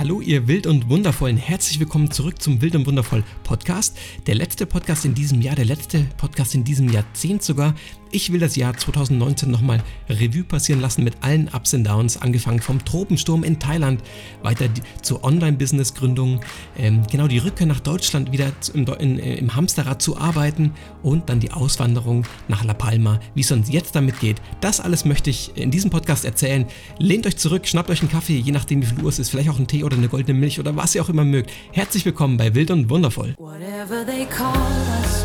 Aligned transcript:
Hallo 0.00 0.22
ihr 0.22 0.48
Wild 0.48 0.66
und 0.66 0.88
Wundervollen, 0.88 1.36
herzlich 1.36 1.78
willkommen 1.78 2.10
zurück 2.10 2.40
zum 2.40 2.62
Wild 2.62 2.74
und 2.74 2.86
Wundervoll 2.86 3.22
Podcast. 3.42 3.98
Der 4.26 4.34
letzte 4.34 4.64
Podcast 4.64 5.04
in 5.04 5.12
diesem 5.12 5.42
Jahr, 5.42 5.56
der 5.56 5.66
letzte 5.66 6.06
Podcast 6.16 6.54
in 6.54 6.64
diesem 6.64 6.88
Jahrzehnt 6.88 7.42
sogar. 7.42 7.74
Ich 8.12 8.32
will 8.32 8.40
das 8.40 8.56
Jahr 8.56 8.76
2019 8.76 9.48
nochmal 9.50 9.84
Revue 10.08 10.42
passieren 10.42 10.80
lassen 10.80 11.04
mit 11.04 11.14
allen 11.20 11.48
Ups 11.48 11.74
und 11.74 11.84
Downs, 11.84 12.16
angefangen 12.16 12.60
vom 12.60 12.84
Tropensturm 12.84 13.44
in 13.44 13.60
Thailand, 13.60 14.02
weiter 14.42 14.68
zur 15.02 15.22
Online-Business-Gründung, 15.22 16.40
ähm, 16.76 17.02
genau 17.08 17.28
die 17.28 17.38
Rückkehr 17.38 17.66
nach 17.66 17.78
Deutschland 17.78 18.32
wieder 18.32 18.52
im, 18.74 18.86
in, 18.98 19.18
im 19.18 19.54
Hamsterrad 19.54 20.02
zu 20.02 20.16
arbeiten 20.16 20.72
und 21.04 21.28
dann 21.28 21.38
die 21.38 21.52
Auswanderung 21.52 22.26
nach 22.48 22.64
La 22.64 22.74
Palma, 22.74 23.20
wie 23.34 23.42
es 23.42 23.52
uns 23.52 23.70
jetzt 23.70 23.94
damit 23.94 24.18
geht. 24.18 24.40
Das 24.60 24.80
alles 24.80 25.04
möchte 25.04 25.30
ich 25.30 25.56
in 25.56 25.70
diesem 25.70 25.90
Podcast 25.90 26.24
erzählen. 26.24 26.66
Lehnt 26.98 27.26
euch 27.28 27.36
zurück, 27.36 27.68
schnappt 27.68 27.90
euch 27.90 28.00
einen 28.00 28.10
Kaffee, 28.10 28.38
je 28.38 28.50
nachdem 28.50 28.82
wie 28.82 28.86
viel 28.86 29.04
Uhr 29.04 29.10
es 29.10 29.20
ist, 29.20 29.28
vielleicht 29.28 29.50
auch 29.50 29.58
einen 29.58 29.68
Tee 29.68 29.84
oder 29.90 29.98
eine 29.98 30.08
goldene 30.08 30.38
Milch 30.38 30.60
oder 30.60 30.76
was 30.76 30.94
ihr 30.94 31.02
auch 31.02 31.08
immer 31.08 31.24
mögt. 31.24 31.50
Herzlich 31.72 32.04
willkommen 32.04 32.36
bei 32.36 32.54
Wild 32.54 32.70
und 32.70 32.88
Wundervoll. 32.90 33.34
Whatever 33.38 34.06
they 34.06 34.24
call 34.26 34.54
us, 35.02 35.24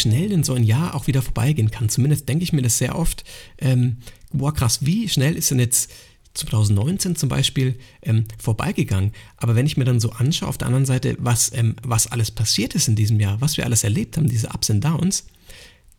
schnell 0.00 0.28
denn 0.28 0.44
so 0.44 0.54
ein 0.54 0.64
Jahr 0.64 0.94
auch 0.94 1.06
wieder 1.06 1.22
vorbeigehen 1.22 1.70
kann. 1.70 1.88
Zumindest 1.88 2.28
denke 2.28 2.44
ich 2.44 2.52
mir 2.52 2.62
das 2.62 2.78
sehr 2.78 2.96
oft. 2.96 3.24
Ähm, 3.58 3.98
boah, 4.32 4.54
krass, 4.54 4.84
wie 4.84 5.08
schnell 5.08 5.36
ist 5.36 5.50
denn 5.50 5.58
jetzt 5.58 5.90
2019 6.34 7.16
zum 7.16 7.28
Beispiel 7.28 7.78
ähm, 8.02 8.24
vorbeigegangen. 8.38 9.12
Aber 9.36 9.56
wenn 9.56 9.66
ich 9.66 9.76
mir 9.76 9.84
dann 9.84 10.00
so 10.00 10.10
anschaue, 10.12 10.48
auf 10.48 10.58
der 10.58 10.68
anderen 10.68 10.86
Seite, 10.86 11.16
was, 11.18 11.52
ähm, 11.54 11.76
was 11.82 12.06
alles 12.06 12.30
passiert 12.30 12.74
ist 12.74 12.88
in 12.88 12.96
diesem 12.96 13.18
Jahr, 13.18 13.40
was 13.40 13.56
wir 13.56 13.64
alles 13.64 13.84
erlebt 13.84 14.16
haben, 14.16 14.28
diese 14.28 14.48
Ups 14.48 14.70
und 14.70 14.82
Downs, 14.82 15.26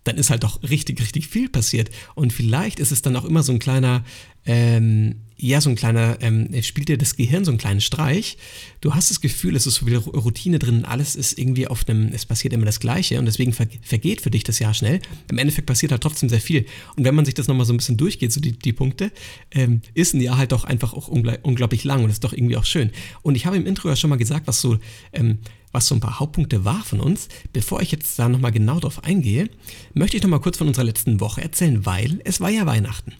dann 0.03 0.17
ist 0.17 0.29
halt 0.29 0.43
doch 0.43 0.63
richtig, 0.63 0.99
richtig 1.01 1.27
viel 1.27 1.49
passiert. 1.49 1.89
Und 2.15 2.33
vielleicht 2.33 2.79
ist 2.79 2.91
es 2.91 3.01
dann 3.01 3.15
auch 3.15 3.25
immer 3.25 3.43
so 3.43 3.51
ein 3.51 3.59
kleiner, 3.59 4.03
ähm, 4.45 5.17
ja, 5.41 5.59
so 5.59 5.71
ein 5.71 5.75
kleiner, 5.75 6.17
ähm, 6.21 6.49
spielt 6.61 6.87
dir 6.87 6.99
das 6.99 7.15
Gehirn 7.15 7.43
so 7.43 7.51
einen 7.51 7.57
kleinen 7.57 7.81
Streich. 7.81 8.37
Du 8.79 8.93
hast 8.93 9.09
das 9.09 9.21
Gefühl, 9.21 9.55
es 9.55 9.65
ist 9.65 9.75
so 9.75 9.87
viel 9.87 9.97
Routine 9.97 10.59
drin, 10.59 10.85
alles 10.85 11.15
ist 11.15 11.37
irgendwie 11.37 11.67
auf 11.67 11.87
einem, 11.89 12.11
es 12.13 12.27
passiert 12.27 12.53
immer 12.53 12.65
das 12.65 12.79
Gleiche 12.79 13.17
und 13.17 13.25
deswegen 13.25 13.51
vergeht 13.51 14.21
für 14.21 14.29
dich 14.29 14.43
das 14.43 14.59
Jahr 14.59 14.75
schnell. 14.75 15.01
Im 15.31 15.39
Endeffekt 15.39 15.65
passiert 15.65 15.91
halt 15.91 16.03
trotzdem 16.03 16.29
sehr 16.29 16.41
viel. 16.41 16.65
Und 16.95 17.05
wenn 17.05 17.15
man 17.15 17.25
sich 17.25 17.33
das 17.33 17.47
nochmal 17.47 17.65
so 17.65 17.73
ein 17.73 17.77
bisschen 17.77 17.97
durchgeht, 17.97 18.31
so 18.31 18.39
die, 18.39 18.51
die 18.51 18.71
Punkte, 18.71 19.11
ähm, 19.49 19.81
ist 19.95 20.13
ein 20.13 20.21
Jahr 20.21 20.37
halt 20.37 20.51
doch 20.51 20.63
einfach 20.63 20.93
auch 20.93 21.07
unglaublich 21.07 21.83
lang 21.83 22.03
und 22.03 22.11
ist 22.11 22.23
doch 22.23 22.33
irgendwie 22.33 22.57
auch 22.57 22.65
schön. 22.65 22.91
Und 23.23 23.35
ich 23.35 23.47
habe 23.47 23.57
im 23.57 23.65
Intro 23.65 23.89
ja 23.89 23.95
schon 23.95 24.11
mal 24.11 24.17
gesagt, 24.17 24.45
was 24.45 24.61
so, 24.61 24.77
ähm, 25.11 25.39
was 25.71 25.87
so 25.87 25.95
ein 25.95 26.01
paar 26.01 26.19
Hauptpunkte 26.19 26.65
war 26.65 26.83
von 26.83 26.99
uns. 26.99 27.27
Bevor 27.53 27.81
ich 27.81 27.91
jetzt 27.91 28.17
da 28.19 28.29
nochmal 28.29 28.51
genau 28.51 28.79
drauf 28.79 29.03
eingehe, 29.03 29.49
möchte 29.93 30.17
ich 30.17 30.23
nochmal 30.23 30.41
kurz 30.41 30.57
von 30.57 30.67
unserer 30.67 30.85
letzten 30.85 31.19
Woche 31.19 31.41
erzählen, 31.41 31.85
weil 31.85 32.19
es 32.23 32.41
war 32.41 32.49
ja 32.49 32.65
Weihnachten. 32.65 33.13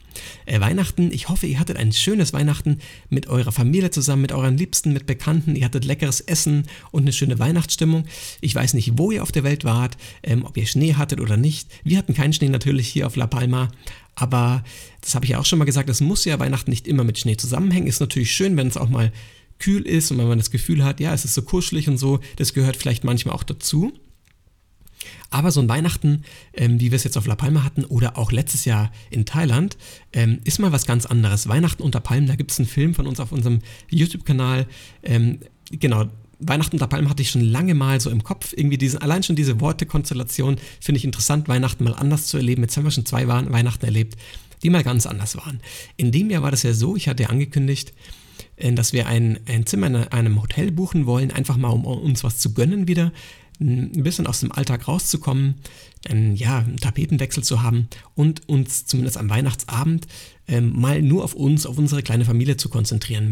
Äh, 0.46 0.60
Weihnachten, 0.60 1.12
ich 1.12 1.30
hoffe, 1.30 1.48
ihr 1.48 1.60
hattet 1.60 1.78
ein 1.78 1.92
schönes 1.94 2.34
Weihnachten 2.34 2.80
mit 3.10 3.28
eurer 3.28 3.52
Familie 3.52 3.92
zusammen, 3.92 4.22
mit 4.22 4.32
euren 4.32 4.58
Liebsten, 4.58 4.94
mit 4.94 5.06
Bekannten. 5.06 5.56
Ihr 5.56 5.66
hattet 5.66 5.86
leckeres 5.86 6.22
Essen 6.22 6.66
und 6.92 7.04
eine 7.04 7.14
schöne 7.14 7.40
Weihnachtsstimmung. 7.40 8.06
Ich 8.42 8.54
weiß 8.54 8.74
nicht, 8.74 8.98
wo 8.98 9.12
ihr 9.12 9.24
auf 9.24 9.32
der 9.32 9.44
Welt 9.44 9.64
wart, 9.64 9.98
ähm, 10.24 10.46
ob 10.46 10.58
ihr 10.58 10.68
Schnee 10.68 10.96
hattet 10.96 11.20
oder 11.20 11.38
nicht. 11.38 11.70
Wir 11.84 11.98
hatten 11.98 12.14
keinen 12.14 12.34
Schnee 12.34 12.50
natürlich 12.50 12.88
hier 12.88 13.08
auf 13.08 13.16
La 13.16 13.28
Palma. 13.28 13.70
Aber 14.16 14.64
das 15.00 15.16
habe 15.16 15.26
ich 15.26 15.32
ja 15.32 15.40
auch 15.40 15.46
schon 15.46 15.60
mal 15.60 15.66
gesagt, 15.66 15.90
es 15.90 16.02
muss 16.02 16.26
ja 16.26 16.38
Weihnachten 16.40 16.70
nicht 16.70 16.88
immer 16.88 17.04
mit 17.04 17.18
Schnee 17.18 17.38
zusammenhängen. 17.38 17.88
Ist 17.88 18.02
natürlich 18.02 18.32
schön, 18.32 18.58
wenn 18.58 18.68
es 18.68 18.78
auch 18.78 18.90
mal 18.90 19.12
kühl 19.62 19.84
ist 19.84 20.12
und 20.12 20.18
wenn 20.18 20.28
man 20.28 20.38
das 20.38 20.52
Gefühl 20.52 20.84
hat, 20.84 21.00
ja, 21.00 21.14
es 21.14 21.24
ist 21.24 21.34
so 21.34 21.44
kuschelig 21.44 21.88
und 21.88 21.98
so, 21.98 22.20
das 22.36 22.54
gehört 22.54 22.76
vielleicht 22.76 23.04
manchmal 23.04 23.36
auch 23.36 23.44
dazu. 23.44 23.94
Aber 25.30 25.52
so 25.52 25.62
ein 25.62 25.70
Weihnachten, 25.70 26.24
ähm, 26.54 26.80
wie 26.80 26.92
wir 26.92 26.96
es 26.98 27.06
jetzt 27.06 27.18
auf 27.18 27.26
La 27.26 27.36
Palma 27.36 27.64
hatten 27.64 27.86
oder 27.86 28.18
auch 28.18 28.32
letztes 28.32 28.66
Jahr 28.66 28.92
in 29.10 29.26
Thailand, 29.26 29.78
ähm, 30.12 30.40
ist 30.44 30.60
mal 30.60 30.74
was 30.74 30.86
ganz 30.86 31.06
anderes. 31.06 31.48
Weihnachten 31.48 31.84
unter 31.84 32.02
Palmen, 32.02 32.28
da 32.28 32.36
gibt 32.36 32.52
es 32.52 32.60
einen 32.60 32.68
Film 32.68 32.94
von 32.94 33.08
uns 33.08 33.20
auf 33.20 33.32
unserem 33.32 33.60
YouTube-Kanal. 33.90 34.68
Ähm, 35.04 35.40
genau, 35.72 36.06
Weihnachten 36.40 36.76
unter 36.76 36.88
Palmen 36.88 37.10
hatte 37.10 37.22
ich 37.22 37.30
schon 37.30 37.42
lange 37.42 37.76
mal 37.76 38.02
so 38.02 38.10
im 38.10 38.24
Kopf. 38.24 38.54
Irgendwie 38.56 38.78
diese, 38.78 39.02
allein 39.02 39.24
schon 39.24 39.36
diese 39.36 39.62
Wortekonstellation 39.62 40.58
finde 40.80 40.98
ich 40.98 41.06
interessant, 41.06 41.48
Weihnachten 41.48 41.84
mal 41.84 41.96
anders 41.96 42.28
zu 42.28 42.38
erleben. 42.38 42.64
Jetzt 42.64 42.76
haben 42.76 42.84
wir 42.84 42.92
schon 42.92 43.06
zwei 43.06 43.28
Weihnachten 43.28 43.86
erlebt, 43.86 44.18
die 44.64 44.70
mal 44.70 44.84
ganz 44.84 45.06
anders 45.06 45.38
waren. 45.38 45.62
In 45.98 46.12
dem 46.12 46.30
Jahr 46.30 46.44
war 46.44 46.52
das 46.52 46.64
ja 46.64 46.74
so, 46.74 46.96
ich 46.96 47.08
hatte 47.08 47.24
ja 47.24 47.30
angekündigt, 47.30 47.94
dass 48.76 48.94
wir 48.94 49.08
ein, 49.08 49.40
ein 49.48 49.66
Zimmer 49.66 49.88
in 49.88 49.96
einem 49.96 50.42
Hotel 50.42 50.72
buchen 50.72 51.06
wollen, 51.06 51.32
einfach 51.32 51.58
mal 51.58 51.70
um 51.70 51.86
uns 51.86 52.24
was 52.24 52.38
zu 52.38 52.54
gönnen 52.54 52.88
wieder, 52.88 53.12
ein 53.62 54.04
bisschen 54.04 54.28
aus 54.28 54.40
dem 54.40 54.52
Alltag 54.52 54.88
rauszukommen, 54.88 55.56
einen, 56.10 56.36
ja, 56.36 56.60
einen 56.60 56.78
Tapetenwechsel 56.78 57.44
zu 57.44 57.62
haben 57.62 57.88
und 58.16 58.48
uns 58.50 58.86
zumindest 58.88 59.18
am 59.18 59.30
Weihnachtsabend 59.30 60.08
ähm, 60.48 60.74
mal 60.80 61.02
nur 61.04 61.24
auf 61.24 61.36
uns, 61.36 61.68
auf 61.68 61.78
unsere 61.78 62.02
kleine 62.02 62.26
Familie 62.26 62.58
zu 62.58 62.70
konzentrieren. 62.70 63.32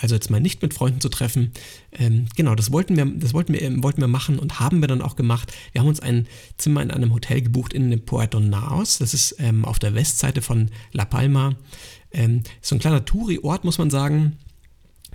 Also 0.00 0.14
jetzt 0.14 0.30
mal 0.30 0.40
nicht 0.40 0.62
mit 0.62 0.72
Freunden 0.72 1.02
zu 1.02 1.10
treffen. 1.10 1.52
Ähm, 1.92 2.26
genau, 2.34 2.54
das 2.54 2.72
wollten 2.72 2.96
wir, 2.96 3.04
das 3.04 3.34
wollten 3.34 3.52
wir, 3.52 3.60
ähm, 3.60 3.82
wollten 3.82 4.00
wir 4.00 4.08
machen 4.08 4.38
und 4.38 4.60
haben 4.60 4.80
wir 4.80 4.88
dann 4.88 5.02
auch 5.02 5.14
gemacht. 5.14 5.52
Wir 5.72 5.82
haben 5.82 5.88
uns 5.88 6.00
ein 6.00 6.26
Zimmer 6.56 6.82
in 6.82 6.90
einem 6.90 7.12
Hotel 7.12 7.42
gebucht 7.42 7.74
in 7.74 8.04
Puerto 8.06 8.40
Naos. 8.40 8.98
Das 8.98 9.12
ist 9.12 9.36
ähm, 9.38 9.66
auf 9.66 9.78
der 9.78 9.94
Westseite 9.94 10.40
von 10.40 10.70
La 10.92 11.04
Palma. 11.04 11.54
Ähm, 12.12 12.42
so 12.62 12.76
ein 12.76 12.78
kleiner 12.78 13.04
Touri-Ort, 13.04 13.64
muss 13.64 13.76
man 13.76 13.90
sagen 13.90 14.38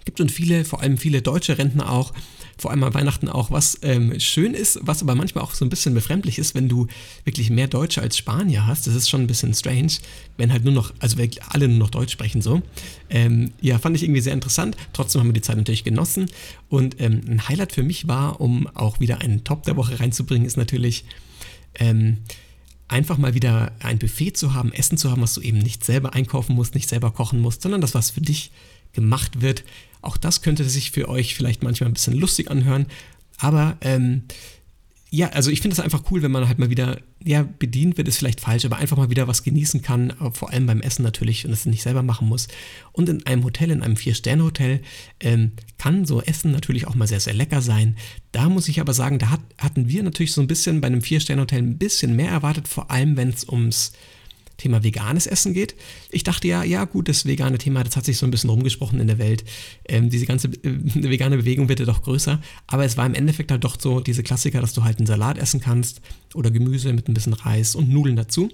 gibt 0.06 0.18
schon 0.18 0.30
viele, 0.30 0.66
vor 0.66 0.82
allem 0.82 0.98
viele 0.98 1.22
deutsche 1.22 1.58
Rentner 1.58 1.92
auch, 1.92 2.14
vor 2.58 2.72
allem 2.72 2.84
an 2.84 2.94
Weihnachten 2.94 3.28
auch, 3.28 3.50
was 3.50 3.80
ähm, 3.82 4.20
schön 4.20 4.54
ist, 4.54 4.80
was 4.84 5.02
aber 5.02 5.16
manchmal 5.16 5.44
auch 5.44 5.54
so 5.54 5.66
ein 5.66 5.70
bisschen 5.70 5.94
befremdlich 5.94 6.38
ist, 6.38 6.54
wenn 6.54 6.70
du 6.70 6.88
wirklich 7.24 7.50
mehr 7.50 7.68
Deutsche 7.68 8.02
als 8.02 8.18
Spanier 8.18 8.68
hast. 8.68 8.86
Das 8.86 8.94
ist 8.94 9.10
schon 9.10 9.22
ein 9.22 9.28
bisschen 9.28 9.54
strange, 9.54 9.94
wenn 10.38 10.52
halt 10.52 10.64
nur 10.64 10.74
noch, 10.74 10.94
also 11.00 11.18
wirklich 11.18 11.44
alle 11.44 11.68
nur 11.68 11.80
noch 11.80 11.90
Deutsch 11.90 12.12
sprechen 12.12 12.42
so. 12.42 12.62
Ähm, 13.10 13.52
ja, 13.62 13.80
fand 13.80 13.96
ich 13.96 14.04
irgendwie 14.04 14.22
sehr 14.22 14.34
interessant. 14.34 14.78
Trotzdem 14.94 15.22
haben 15.22 15.30
wir 15.30 15.34
die 15.34 15.42
Zeit 15.42 15.58
natürlich 15.58 15.84
genossen. 15.84 16.30
Und 16.70 17.02
ähm, 17.02 17.22
ein 17.28 17.48
Highlight 17.48 17.72
für 17.72 17.84
mich 17.84 18.08
war, 18.08 18.40
um 18.42 18.68
auch 18.68 19.00
wieder 19.00 19.22
einen 19.22 19.44
Top 19.44 19.64
der 19.64 19.76
Woche 19.76 20.00
reinzubringen, 20.00 20.46
ist 20.46 20.58
natürlich, 20.58 21.06
ähm, 21.76 22.18
einfach 22.92 23.18
mal 23.18 23.34
wieder 23.34 23.72
ein 23.80 24.00
Buffet 24.00 24.34
zu 24.34 24.54
haben, 24.54 24.74
Essen 24.74 24.98
zu 24.98 25.10
haben, 25.10 25.22
was 25.22 25.34
du 25.34 25.42
eben 25.42 25.60
nicht 25.60 25.86
selber 25.86 26.14
einkaufen 26.14 26.56
musst, 26.56 26.76
nicht 26.76 26.90
selber 26.90 27.12
kochen 27.12 27.40
musst, 27.40 27.62
sondern 27.62 27.80
das, 27.80 27.96
was 27.96 28.12
für 28.12 28.22
dich 28.22 28.52
gemacht 28.94 29.42
wird. 29.42 29.64
Auch 30.02 30.18
das 30.18 30.42
könnte 30.42 30.64
sich 30.64 30.92
für 30.92 31.10
euch 31.10 31.36
vielleicht 31.36 31.64
manchmal 31.64 31.90
ein 31.90 31.94
bisschen 31.94 32.18
lustig 32.18 32.50
anhören. 32.50 32.88
Aber 33.38 33.78
ähm, 33.82 34.24
ja, 35.14 35.28
also 35.32 35.52
ich 35.52 35.60
finde 35.60 35.74
es 35.74 35.82
einfach 35.82 36.04
cool, 36.10 36.22
wenn 36.22 36.32
man 36.32 36.48
halt 36.48 36.58
mal 36.58 36.70
wieder, 36.70 36.98
ja, 37.22 37.44
bedient 37.44 37.98
wird, 37.98 38.08
ist 38.08 38.18
vielleicht 38.18 38.40
falsch, 38.40 38.64
aber 38.64 38.78
einfach 38.78 38.96
mal 38.96 39.10
wieder 39.10 39.28
was 39.28 39.44
genießen 39.44 39.82
kann, 39.82 40.14
vor 40.32 40.52
allem 40.52 40.68
beim 40.68 40.80
Essen 40.80 41.04
natürlich 41.04 41.46
und 41.46 41.52
es 41.52 41.66
nicht 41.66 41.84
selber 41.84 42.02
machen 42.02 42.30
muss. 42.30 42.48
Und 42.94 43.10
in 43.10 43.26
einem 43.26 43.44
Hotel, 43.44 43.72
in 43.72 43.84
einem 43.84 43.98
Vier-Sterne-Hotel, 43.98 44.80
ähm, 45.20 45.52
kann 45.78 46.06
so 46.06 46.22
Essen 46.22 46.54
natürlich 46.54 46.88
auch 46.88 46.96
mal 46.96 47.10
sehr, 47.10 47.20
sehr 47.20 47.34
lecker 47.34 47.62
sein. 47.62 47.98
Da 48.32 48.48
muss 48.48 48.70
ich 48.70 48.80
aber 48.80 48.94
sagen, 48.94 49.20
da 49.20 49.32
hat, 49.32 49.42
hatten 49.58 49.90
wir 49.90 50.02
natürlich 50.02 50.32
so 50.32 50.40
ein 50.40 50.48
bisschen 50.48 50.80
bei 50.80 50.88
einem 50.88 51.02
Vier-Sterne-Hotel 51.02 51.60
ein 51.60 51.78
bisschen 51.78 52.16
mehr 52.16 52.32
erwartet, 52.32 52.70
vor 52.70 52.90
allem 52.90 53.18
wenn 53.18 53.30
es 53.30 53.44
ums 53.50 53.92
Thema 54.62 54.84
veganes 54.84 55.28
Essen 55.28 55.54
geht. 55.54 55.76
Ich 56.12 56.24
dachte 56.24 56.48
ja, 56.48 56.64
ja 56.64 56.86
gut, 56.86 57.10
das 57.10 57.26
vegane 57.26 57.58
Thema, 57.58 57.84
das 57.84 57.98
hat 57.98 58.06
sich 58.06 58.18
so 58.18 58.26
ein 58.26 58.32
bisschen 58.32 58.50
rumgesprochen 58.50 59.00
in 59.00 59.08
der 59.08 59.18
Welt. 59.18 59.44
Ähm, 59.88 60.10
diese 60.10 60.26
ganze 60.26 60.48
äh, 60.48 60.60
vegane 60.64 61.38
Bewegung 61.38 61.68
wird 61.68 61.80
ja 61.80 61.86
doch 61.86 62.04
größer. 62.04 62.40
Aber 62.68 62.86
es 62.86 62.98
war 62.98 63.06
im 63.06 63.16
Endeffekt 63.16 63.52
halt 63.52 63.64
doch 63.64 63.80
so 63.80 64.00
diese 64.00 64.24
Klassiker, 64.24 64.62
dass 64.62 64.74
du 64.74 64.84
halt 64.84 65.00
einen 65.00 65.08
Salat 65.08 65.38
essen 65.38 65.60
kannst 65.60 66.02
oder 66.34 66.52
Gemüse 66.52 66.94
mit 66.94 67.08
ein 67.08 67.14
bisschen 67.14 67.34
Reis 67.34 67.76
und 67.76 67.90
Nudeln 67.90 68.16
dazu. 68.16 68.50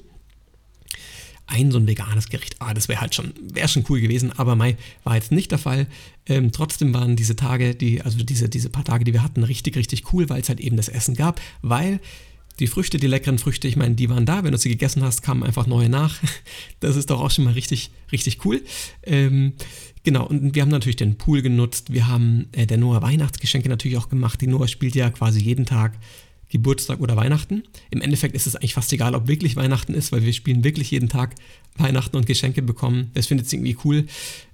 Ein 1.49 1.71
so 1.71 1.77
ein 1.77 1.87
veganes 1.87 2.27
Gericht, 2.27 2.57
ah, 2.59 2.73
das 2.73 2.89
wäre 2.89 2.99
halt 2.99 3.15
schon, 3.15 3.33
wäre 3.53 3.69
schon 3.69 3.85
cool 3.87 4.01
gewesen, 4.01 4.33
aber 4.37 4.57
Mai 4.57 4.75
war 5.05 5.15
jetzt 5.15 5.31
nicht 5.31 5.51
der 5.51 5.57
Fall. 5.57 5.87
Ähm, 6.25 6.51
trotzdem 6.51 6.93
waren 6.93 7.15
diese 7.15 7.37
Tage, 7.37 7.73
die, 7.73 8.01
also 8.01 8.21
diese, 8.21 8.49
diese 8.49 8.69
paar 8.69 8.83
Tage, 8.83 9.05
die 9.05 9.13
wir 9.13 9.23
hatten, 9.23 9.43
richtig, 9.43 9.77
richtig 9.77 10.11
cool, 10.11 10.27
weil 10.29 10.41
es 10.41 10.49
halt 10.49 10.59
eben 10.59 10.75
das 10.75 10.89
Essen 10.89 11.15
gab, 11.15 11.39
weil 11.61 12.01
die 12.59 12.67
Früchte, 12.67 12.97
die 12.97 13.07
leckeren 13.07 13.37
Früchte, 13.37 13.67
ich 13.67 13.75
meine, 13.75 13.95
die 13.95 14.09
waren 14.09 14.25
da. 14.25 14.43
Wenn 14.43 14.51
du 14.51 14.57
sie 14.57 14.69
gegessen 14.69 15.03
hast, 15.03 15.21
kamen 15.21 15.43
einfach 15.43 15.67
neue 15.67 15.89
nach. 15.89 16.19
Das 16.79 16.95
ist 16.95 17.09
doch 17.09 17.19
auch 17.19 17.31
schon 17.31 17.45
mal 17.45 17.53
richtig, 17.53 17.89
richtig 18.11 18.45
cool. 18.45 18.61
Ähm, 19.03 19.53
genau, 20.03 20.27
und 20.27 20.53
wir 20.53 20.61
haben 20.61 20.69
natürlich 20.69 20.95
den 20.95 21.17
Pool 21.17 21.41
genutzt. 21.41 21.91
Wir 21.91 22.07
haben 22.07 22.47
äh, 22.51 22.67
der 22.67 22.77
Noah 22.77 23.01
Weihnachtsgeschenke 23.01 23.67
natürlich 23.67 23.97
auch 23.97 24.09
gemacht. 24.09 24.39
Die 24.41 24.47
Noah 24.47 24.67
spielt 24.67 24.95
ja 24.95 25.09
quasi 25.09 25.39
jeden 25.39 25.65
Tag 25.65 25.97
Geburtstag 26.49 26.99
oder 26.99 27.15
Weihnachten. 27.15 27.63
Im 27.89 28.01
Endeffekt 28.01 28.35
ist 28.35 28.47
es 28.47 28.55
eigentlich 28.55 28.73
fast 28.73 28.93
egal, 28.93 29.15
ob 29.15 29.27
wirklich 29.27 29.55
Weihnachten 29.55 29.93
ist, 29.93 30.11
weil 30.11 30.23
wir 30.23 30.33
spielen 30.33 30.63
wirklich 30.63 30.91
jeden 30.91 31.09
Tag 31.09 31.35
Weihnachten 31.79 32.15
und 32.15 32.25
Geschenke 32.25 32.61
bekommen. 32.61 33.11
Das 33.13 33.27
findet 33.27 33.49
sie 33.49 33.57
irgendwie 33.57 33.77
cool, 33.83 34.05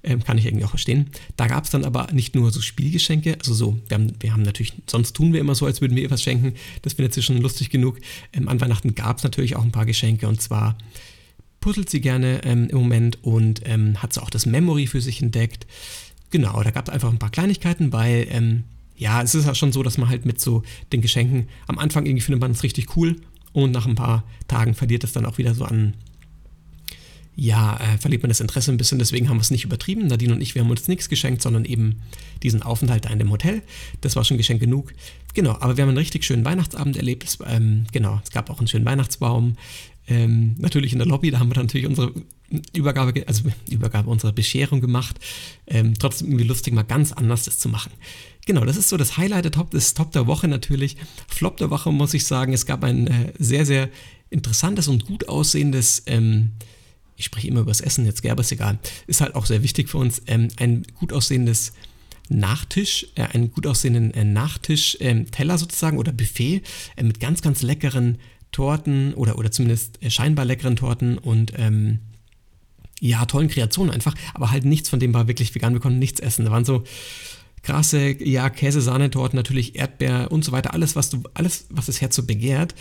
ähm, 0.02 0.22
kann 0.22 0.38
ich 0.38 0.46
irgendwie 0.46 0.64
auch 0.64 0.70
verstehen. 0.70 1.10
Da 1.36 1.46
gab 1.46 1.64
es 1.64 1.70
dann 1.70 1.84
aber 1.84 2.08
nicht 2.12 2.34
nur 2.34 2.50
so 2.50 2.60
Spielgeschenke, 2.60 3.36
also 3.38 3.54
so, 3.54 3.78
wir 3.88 3.96
haben, 3.96 4.12
wir 4.20 4.32
haben 4.32 4.42
natürlich, 4.42 4.74
sonst 4.86 5.14
tun 5.14 5.32
wir 5.32 5.40
immer 5.40 5.54
so, 5.54 5.66
als 5.66 5.80
würden 5.80 5.96
wir 5.96 6.02
ihr 6.02 6.10
was 6.10 6.22
schenken. 6.22 6.54
Das 6.82 6.94
findet 6.94 7.14
sie 7.14 7.22
schon 7.22 7.40
lustig 7.40 7.70
genug. 7.70 7.98
Ähm, 8.32 8.48
an 8.48 8.60
Weihnachten 8.60 8.94
gab 8.94 9.18
es 9.18 9.24
natürlich 9.24 9.56
auch 9.56 9.62
ein 9.62 9.72
paar 9.72 9.86
Geschenke 9.86 10.28
und 10.28 10.40
zwar 10.40 10.76
puzzelt 11.60 11.88
sie 11.88 12.02
gerne 12.02 12.44
ähm, 12.44 12.68
im 12.68 12.76
Moment 12.76 13.24
und 13.24 13.62
ähm, 13.64 14.02
hat 14.02 14.12
so 14.12 14.20
auch 14.20 14.28
das 14.28 14.44
Memory 14.44 14.86
für 14.86 15.00
sich 15.00 15.22
entdeckt. 15.22 15.66
Genau, 16.30 16.62
da 16.62 16.70
gab 16.70 16.88
es 16.88 16.92
einfach 16.92 17.10
ein 17.10 17.18
paar 17.18 17.30
Kleinigkeiten, 17.30 17.92
weil 17.92 18.26
ähm, 18.30 18.64
ja, 18.96 19.22
es 19.22 19.34
ist 19.34 19.46
ja 19.46 19.54
schon 19.54 19.72
so, 19.72 19.82
dass 19.82 19.98
man 19.98 20.08
halt 20.08 20.26
mit 20.26 20.40
so 20.40 20.62
den 20.92 21.00
Geschenken 21.00 21.48
am 21.66 21.78
Anfang 21.78 22.06
irgendwie 22.06 22.22
findet 22.22 22.40
man 22.40 22.50
es 22.50 22.62
richtig 22.62 22.96
cool 22.96 23.16
und 23.52 23.70
nach 23.70 23.86
ein 23.86 23.94
paar 23.94 24.24
Tagen 24.46 24.74
verliert 24.74 25.04
es 25.04 25.12
dann 25.12 25.26
auch 25.26 25.38
wieder 25.38 25.54
so 25.54 25.64
an, 25.64 25.94
ja, 27.36 27.76
äh, 27.76 27.98
verliert 27.98 28.22
man 28.22 28.28
das 28.28 28.40
Interesse 28.40 28.70
ein 28.70 28.76
bisschen, 28.76 28.98
deswegen 28.98 29.28
haben 29.28 29.38
wir 29.38 29.42
es 29.42 29.50
nicht 29.50 29.64
übertrieben. 29.64 30.06
Nadine 30.06 30.34
und 30.34 30.40
ich, 30.40 30.54
wir 30.54 30.62
haben 30.62 30.70
uns 30.70 30.86
nichts 30.88 31.08
geschenkt, 31.08 31.42
sondern 31.42 31.64
eben 31.64 32.00
diesen 32.42 32.62
Aufenthalt 32.62 33.04
da 33.04 33.10
in 33.10 33.18
dem 33.18 33.30
Hotel. 33.30 33.62
Das 34.00 34.14
war 34.16 34.24
schon 34.24 34.36
Geschenk 34.36 34.60
genug. 34.60 34.92
Genau, 35.34 35.56
aber 35.60 35.76
wir 35.76 35.82
haben 35.82 35.88
einen 35.88 35.98
richtig 35.98 36.24
schönen 36.24 36.44
Weihnachtsabend 36.44 36.96
erlebt. 36.96 37.24
Es, 37.24 37.38
ähm, 37.46 37.86
genau, 37.92 38.20
es 38.22 38.30
gab 38.30 38.50
auch 38.50 38.58
einen 38.58 38.68
schönen 38.68 38.84
Weihnachtsbaum. 38.84 39.56
Ähm, 40.06 40.54
natürlich 40.58 40.92
in 40.92 40.98
der 40.98 41.08
Lobby, 41.08 41.30
da 41.30 41.38
haben 41.38 41.48
wir 41.48 41.54
dann 41.54 41.66
natürlich 41.66 41.86
unsere 41.86 42.12
Übergabe, 42.72 43.26
also 43.26 43.44
Übergabe, 43.70 44.10
unsere 44.10 44.32
Bescherung 44.32 44.80
gemacht. 44.80 45.18
Ähm, 45.66 45.94
trotzdem 45.98 46.28
irgendwie 46.28 46.44
lustig, 46.44 46.74
mal 46.74 46.82
ganz 46.82 47.12
anders 47.12 47.44
das 47.44 47.58
zu 47.58 47.68
machen. 47.68 47.90
Genau, 48.46 48.64
das 48.64 48.76
ist 48.76 48.90
so 48.90 48.96
das 48.96 49.16
Highlight, 49.16 49.44
der 49.44 49.52
Top, 49.52 49.70
das 49.70 49.94
Top 49.94 50.12
der 50.12 50.26
Woche 50.26 50.46
natürlich. 50.46 50.96
Flop 51.26 51.56
der 51.56 51.70
Woche 51.70 51.90
muss 51.90 52.14
ich 52.14 52.26
sagen, 52.26 52.52
es 52.52 52.66
gab 52.66 52.84
ein 52.84 53.06
äh, 53.06 53.32
sehr, 53.38 53.64
sehr 53.64 53.88
interessantes 54.30 54.88
und 54.88 55.06
gut 55.06 55.28
aussehendes, 55.28 56.02
ähm, 56.06 56.50
ich 57.16 57.24
spreche 57.26 57.48
immer 57.48 57.60
über 57.60 57.70
das 57.70 57.80
Essen 57.80 58.06
jetzt, 58.06 58.24
aber 58.26 58.40
ist 58.40 58.52
egal, 58.52 58.78
ist 59.06 59.20
halt 59.20 59.34
auch 59.34 59.46
sehr 59.46 59.62
wichtig 59.62 59.88
für 59.88 59.98
uns, 59.98 60.22
ähm, 60.26 60.48
ein 60.58 60.84
gut 60.94 61.12
aussehendes 61.12 61.72
Nachtisch, 62.28 63.06
äh, 63.16 63.22
einen 63.22 63.50
gut 63.50 63.66
aussehenden 63.66 64.12
äh, 64.14 64.24
Nachtisch-Teller 64.24 65.54
ähm, 65.54 65.58
sozusagen 65.58 65.98
oder 65.98 66.12
Buffet 66.12 66.62
äh, 66.96 67.02
mit 67.02 67.20
ganz, 67.20 67.42
ganz 67.42 67.62
leckeren 67.62 68.18
Torten 68.50 69.12
oder, 69.14 69.38
oder 69.38 69.50
zumindest 69.50 70.02
äh, 70.02 70.10
scheinbar 70.10 70.44
leckeren 70.44 70.76
Torten 70.76 71.18
und 71.18 71.52
ähm, 71.56 71.98
ja, 73.00 73.26
tollen 73.26 73.48
Kreationen 73.48 73.92
einfach, 73.92 74.14
aber 74.32 74.50
halt 74.50 74.64
nichts 74.64 74.88
von 74.88 75.00
dem 75.00 75.12
war 75.12 75.28
wirklich 75.28 75.54
vegan. 75.54 75.74
Wir 75.74 75.80
konnten 75.80 75.98
nichts 75.98 76.20
essen. 76.20 76.46
Da 76.46 76.50
waren 76.50 76.64
so 76.64 76.84
krasse, 77.62 78.16
ja, 78.24 78.48
Käse-Sahnetorten, 78.48 79.36
natürlich 79.36 79.76
Erdbeer 79.76 80.28
und 80.30 80.44
so 80.44 80.52
weiter. 80.52 80.72
Alles, 80.72 80.96
was 80.96 81.10
du, 81.10 81.22
alles, 81.34 81.66
was 81.70 81.86
das 81.86 82.00
Herz 82.00 82.16
so 82.16 82.24
begehrt. 82.24 82.74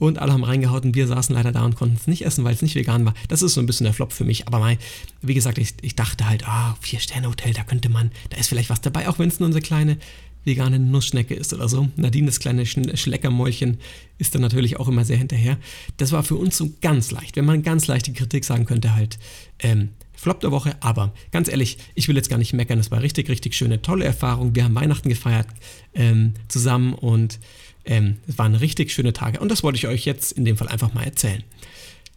Und 0.00 0.18
alle 0.18 0.32
haben 0.32 0.44
reingehaut 0.44 0.84
und 0.84 0.94
wir 0.94 1.06
saßen 1.06 1.34
leider 1.34 1.52
da 1.52 1.62
und 1.64 1.76
konnten 1.76 1.96
es 1.96 2.06
nicht 2.06 2.24
essen, 2.24 2.42
weil 2.42 2.54
es 2.54 2.62
nicht 2.62 2.74
vegan 2.74 3.04
war. 3.04 3.14
Das 3.28 3.42
ist 3.42 3.52
so 3.52 3.60
ein 3.60 3.66
bisschen 3.66 3.84
der 3.84 3.92
Flop 3.92 4.12
für 4.12 4.24
mich. 4.24 4.48
Aber 4.48 4.58
mal, 4.58 4.78
wie 5.20 5.34
gesagt, 5.34 5.58
ich, 5.58 5.74
ich 5.82 5.94
dachte 5.94 6.26
halt, 6.26 6.48
ah, 6.48 6.72
oh, 6.72 6.76
Vier-Sterne-Hotel, 6.80 7.52
da 7.52 7.64
könnte 7.64 7.90
man, 7.90 8.10
da 8.30 8.38
ist 8.38 8.48
vielleicht 8.48 8.70
was 8.70 8.80
dabei, 8.80 9.08
auch 9.08 9.18
wenn 9.18 9.28
es 9.28 9.38
nur 9.38 9.46
unsere 9.46 9.62
kleine 9.62 9.98
vegane 10.44 10.78
Nussschnecke 10.78 11.34
ist 11.34 11.52
oder 11.52 11.68
so. 11.68 11.88
Nadine, 11.96 12.26
das 12.26 12.40
kleine 12.40 12.64
Schleckermäulchen, 12.64 13.76
ist 14.16 14.34
dann 14.34 14.40
natürlich 14.40 14.80
auch 14.80 14.88
immer 14.88 15.04
sehr 15.04 15.18
hinterher. 15.18 15.58
Das 15.98 16.12
war 16.12 16.22
für 16.22 16.36
uns 16.36 16.56
so 16.56 16.72
ganz 16.80 17.10
leicht. 17.10 17.36
Wenn 17.36 17.44
man 17.44 17.62
ganz 17.62 17.86
leicht 17.86 18.06
die 18.06 18.14
Kritik 18.14 18.46
sagen 18.46 18.64
könnte, 18.64 18.94
halt, 18.94 19.18
ähm, 19.58 19.90
Flop 20.20 20.40
der 20.40 20.50
Woche, 20.50 20.76
aber 20.80 21.14
ganz 21.32 21.48
ehrlich, 21.48 21.78
ich 21.94 22.06
will 22.06 22.16
jetzt 22.16 22.28
gar 22.28 22.36
nicht 22.36 22.52
meckern. 22.52 22.78
Es 22.78 22.90
war 22.90 23.00
richtig, 23.00 23.30
richtig 23.30 23.54
schöne, 23.54 23.80
tolle 23.80 24.04
Erfahrung. 24.04 24.54
Wir 24.54 24.64
haben 24.64 24.74
Weihnachten 24.74 25.08
gefeiert 25.08 25.46
ähm, 25.94 26.34
zusammen 26.48 26.92
und 26.92 27.38
ähm, 27.90 28.18
es 28.28 28.38
waren 28.38 28.54
richtig 28.54 28.92
schöne 28.92 29.12
Tage. 29.12 29.40
Und 29.40 29.50
das 29.50 29.62
wollte 29.62 29.76
ich 29.76 29.88
euch 29.88 30.06
jetzt 30.06 30.32
in 30.32 30.44
dem 30.44 30.56
Fall 30.56 30.68
einfach 30.68 30.94
mal 30.94 31.02
erzählen. 31.02 31.42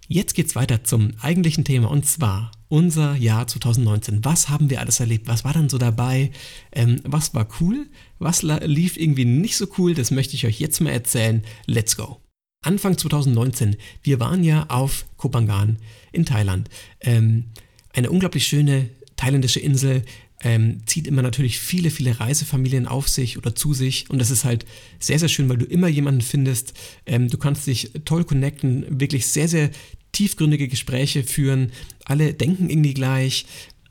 Jetzt 0.07 0.35
geht 0.35 0.45
es 0.45 0.55
weiter 0.55 0.83
zum 0.83 1.13
eigentlichen 1.19 1.65
Thema 1.65 1.89
und 1.89 2.05
zwar 2.05 2.51
unser 2.69 3.15
Jahr 3.15 3.47
2019. 3.47 4.23
Was 4.23 4.49
haben 4.49 4.69
wir 4.69 4.79
alles 4.79 4.99
erlebt? 4.99 5.27
Was 5.27 5.43
war 5.43 5.53
dann 5.53 5.69
so 5.69 5.79
dabei? 5.79 6.31
Ähm, 6.71 7.01
was 7.03 7.33
war 7.33 7.47
cool? 7.59 7.87
Was 8.19 8.43
lief 8.43 8.97
irgendwie 8.97 9.25
nicht 9.25 9.57
so 9.57 9.67
cool? 9.77 9.95
Das 9.95 10.11
möchte 10.11 10.35
ich 10.35 10.45
euch 10.45 10.59
jetzt 10.59 10.79
mal 10.79 10.91
erzählen. 10.91 11.43
Let's 11.65 11.97
go! 11.97 12.19
Anfang 12.63 12.97
2019, 12.97 13.75
wir 14.03 14.19
waren 14.19 14.43
ja 14.43 14.65
auf 14.69 15.05
Kopangan 15.17 15.79
in 16.11 16.25
Thailand. 16.25 16.69
Ähm, 17.01 17.45
eine 17.93 18.09
unglaublich 18.09 18.47
schöne 18.47 18.89
thailändische 19.15 19.59
Insel, 19.59 20.03
ähm, 20.43 20.81
zieht 20.85 21.07
immer 21.07 21.21
natürlich 21.21 21.59
viele, 21.59 21.89
viele 21.89 22.19
Reisefamilien 22.19 22.87
auf 22.87 23.07
sich 23.07 23.37
oder 23.37 23.55
zu 23.55 23.73
sich. 23.73 24.09
Und 24.09 24.19
das 24.19 24.29
ist 24.29 24.43
halt 24.43 24.65
sehr, 24.99 25.19
sehr 25.19 25.29
schön, 25.29 25.49
weil 25.49 25.57
du 25.57 25.65
immer 25.65 25.87
jemanden 25.87 26.21
findest. 26.21 26.73
Ähm, 27.05 27.29
du 27.29 27.37
kannst 27.37 27.65
dich 27.65 27.91
toll 28.05 28.25
connecten, 28.25 28.99
wirklich 28.99 29.27
sehr, 29.27 29.47
sehr 29.47 29.69
tiefgründige 30.11 30.67
Gespräche 30.67 31.23
führen. 31.23 31.71
Alle 32.05 32.33
denken 32.33 32.69
irgendwie 32.69 32.93
gleich. 32.93 33.45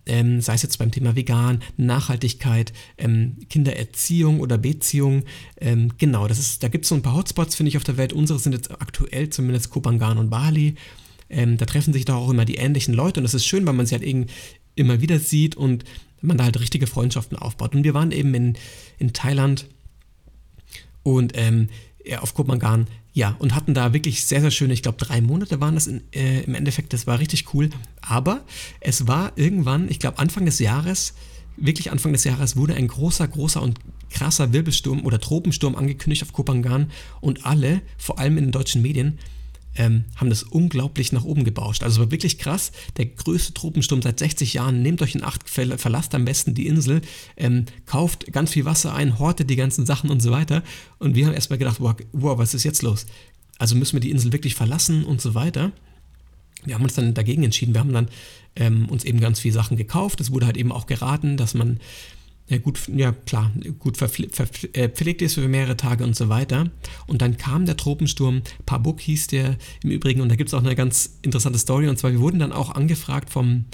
Ähm, 0.04 0.40
sei 0.40 0.54
es 0.54 0.62
jetzt 0.62 0.78
beim 0.78 0.90
Thema 0.90 1.14
Vegan, 1.14 1.62
Nachhaltigkeit, 1.76 2.72
ähm, 2.98 3.36
Kindererziehung 3.48 4.40
oder 4.40 4.58
Beziehung. 4.58 5.22
Ähm, 5.60 5.92
genau, 5.96 6.26
das 6.26 6.40
ist, 6.40 6.62
da 6.62 6.68
gibt 6.68 6.84
es 6.84 6.88
so 6.88 6.96
ein 6.96 7.02
paar 7.02 7.14
Hotspots, 7.14 7.54
finde 7.54 7.68
ich, 7.68 7.76
auf 7.76 7.84
der 7.84 7.96
Welt. 7.96 8.12
Unsere 8.12 8.40
sind 8.40 8.52
jetzt 8.52 8.72
aktuell 8.72 9.30
zumindest 9.30 9.70
Kopangan 9.70 10.18
und 10.18 10.28
Bali. 10.28 10.74
Ähm, 11.30 11.56
da 11.56 11.66
treffen 11.66 11.92
sich 11.92 12.04
da 12.04 12.16
auch 12.16 12.30
immer 12.30 12.44
die 12.44 12.56
ähnlichen 12.56 12.94
Leute 12.94 13.20
und 13.20 13.24
das 13.24 13.34
ist 13.34 13.46
schön, 13.46 13.64
weil 13.64 13.74
man 13.74 13.86
sie 13.86 13.94
halt 13.94 14.02
eben 14.02 14.26
immer 14.74 15.00
wieder 15.00 15.20
sieht 15.20 15.56
und 15.56 15.84
man 16.22 16.38
da 16.38 16.44
halt 16.44 16.60
richtige 16.60 16.86
Freundschaften 16.86 17.36
aufbaut. 17.36 17.74
Und 17.74 17.84
wir 17.84 17.94
waren 17.94 18.12
eben 18.12 18.34
in, 18.34 18.58
in 18.98 19.12
Thailand 19.12 19.66
und 21.02 21.32
ähm, 21.36 21.68
auf 22.20 22.34
Kopangan, 22.34 22.86
ja, 23.12 23.36
und 23.38 23.54
hatten 23.54 23.74
da 23.74 23.92
wirklich 23.92 24.24
sehr, 24.24 24.40
sehr 24.40 24.50
schöne, 24.50 24.72
ich 24.72 24.82
glaube, 24.82 24.98
drei 24.98 25.20
Monate 25.20 25.60
waren 25.60 25.74
das 25.74 25.86
in, 25.86 26.02
äh, 26.12 26.42
im 26.42 26.54
Endeffekt, 26.54 26.92
das 26.92 27.06
war 27.06 27.18
richtig 27.18 27.52
cool. 27.54 27.70
Aber 28.00 28.44
es 28.80 29.06
war 29.06 29.32
irgendwann, 29.36 29.88
ich 29.90 29.98
glaube, 29.98 30.18
Anfang 30.18 30.46
des 30.46 30.58
Jahres, 30.58 31.14
wirklich 31.56 31.92
Anfang 31.92 32.12
des 32.12 32.24
Jahres, 32.24 32.56
wurde 32.56 32.74
ein 32.74 32.88
großer, 32.88 33.28
großer 33.28 33.60
und 33.60 33.78
krasser 34.10 34.52
Wirbelsturm 34.52 35.04
oder 35.04 35.20
Tropensturm 35.20 35.74
angekündigt 35.74 36.22
auf 36.22 36.32
Kopangan 36.32 36.90
und 37.20 37.44
alle, 37.46 37.82
vor 37.98 38.18
allem 38.18 38.38
in 38.38 38.44
den 38.44 38.52
deutschen 38.52 38.82
Medien, 38.82 39.18
ähm, 39.76 40.04
haben 40.16 40.30
das 40.30 40.42
unglaublich 40.42 41.12
nach 41.12 41.24
oben 41.24 41.44
gebauscht. 41.44 41.82
Also 41.82 41.94
es 41.94 42.04
war 42.04 42.10
wirklich 42.10 42.38
krass. 42.38 42.72
Der 42.96 43.06
größte 43.06 43.54
Tropensturm 43.54 44.02
seit 44.02 44.18
60 44.18 44.54
Jahren. 44.54 44.82
Nehmt 44.82 45.02
euch 45.02 45.14
in 45.14 45.24
Acht, 45.24 45.48
verlasst 45.48 46.14
am 46.14 46.24
besten 46.24 46.54
die 46.54 46.66
Insel, 46.66 47.00
ähm, 47.36 47.66
kauft 47.86 48.32
ganz 48.32 48.52
viel 48.52 48.64
Wasser 48.64 48.94
ein, 48.94 49.18
hortet 49.18 49.48
die 49.50 49.56
ganzen 49.56 49.86
Sachen 49.86 50.10
und 50.10 50.20
so 50.20 50.30
weiter. 50.30 50.62
Und 50.98 51.14
wir 51.14 51.26
haben 51.26 51.34
erstmal 51.34 51.58
gedacht, 51.58 51.80
wow, 51.80 51.94
wow, 52.12 52.38
was 52.38 52.54
ist 52.54 52.64
jetzt 52.64 52.82
los? 52.82 53.06
Also 53.58 53.76
müssen 53.76 53.94
wir 53.94 54.00
die 54.00 54.10
Insel 54.10 54.32
wirklich 54.32 54.54
verlassen 54.54 55.04
und 55.04 55.20
so 55.20 55.34
weiter. 55.34 55.72
Wir 56.64 56.74
haben 56.74 56.82
uns 56.82 56.94
dann 56.94 57.14
dagegen 57.14 57.42
entschieden. 57.42 57.74
Wir 57.74 57.80
haben 57.80 57.92
dann 57.92 58.08
ähm, 58.56 58.88
uns 58.88 59.04
eben 59.04 59.20
ganz 59.20 59.40
viele 59.40 59.54
Sachen 59.54 59.76
gekauft. 59.76 60.20
Es 60.20 60.32
wurde 60.32 60.46
halt 60.46 60.56
eben 60.56 60.72
auch 60.72 60.86
geraten, 60.86 61.36
dass 61.36 61.54
man 61.54 61.80
gut, 62.58 62.80
ja 62.94 63.12
klar, 63.12 63.50
gut 63.78 63.96
verpflegt 63.96 65.22
äh, 65.22 65.24
ist 65.24 65.34
für 65.34 65.48
mehrere 65.48 65.76
Tage 65.76 66.04
und 66.04 66.16
so 66.16 66.28
weiter. 66.28 66.70
Und 67.06 67.22
dann 67.22 67.36
kam 67.36 67.66
der 67.66 67.76
Tropensturm, 67.76 68.42
Pabuk 68.66 69.00
hieß 69.00 69.28
der 69.28 69.56
im 69.82 69.90
Übrigen, 69.90 70.20
und 70.20 70.28
da 70.28 70.36
gibt 70.36 70.48
es 70.48 70.54
auch 70.54 70.62
eine 70.62 70.74
ganz 70.74 71.18
interessante 71.22 71.58
Story, 71.58 71.88
und 71.88 71.98
zwar, 71.98 72.12
wir 72.12 72.20
wurden 72.20 72.38
dann 72.38 72.52
auch 72.52 72.74
angefragt 72.74 73.30
vom, 73.30 73.64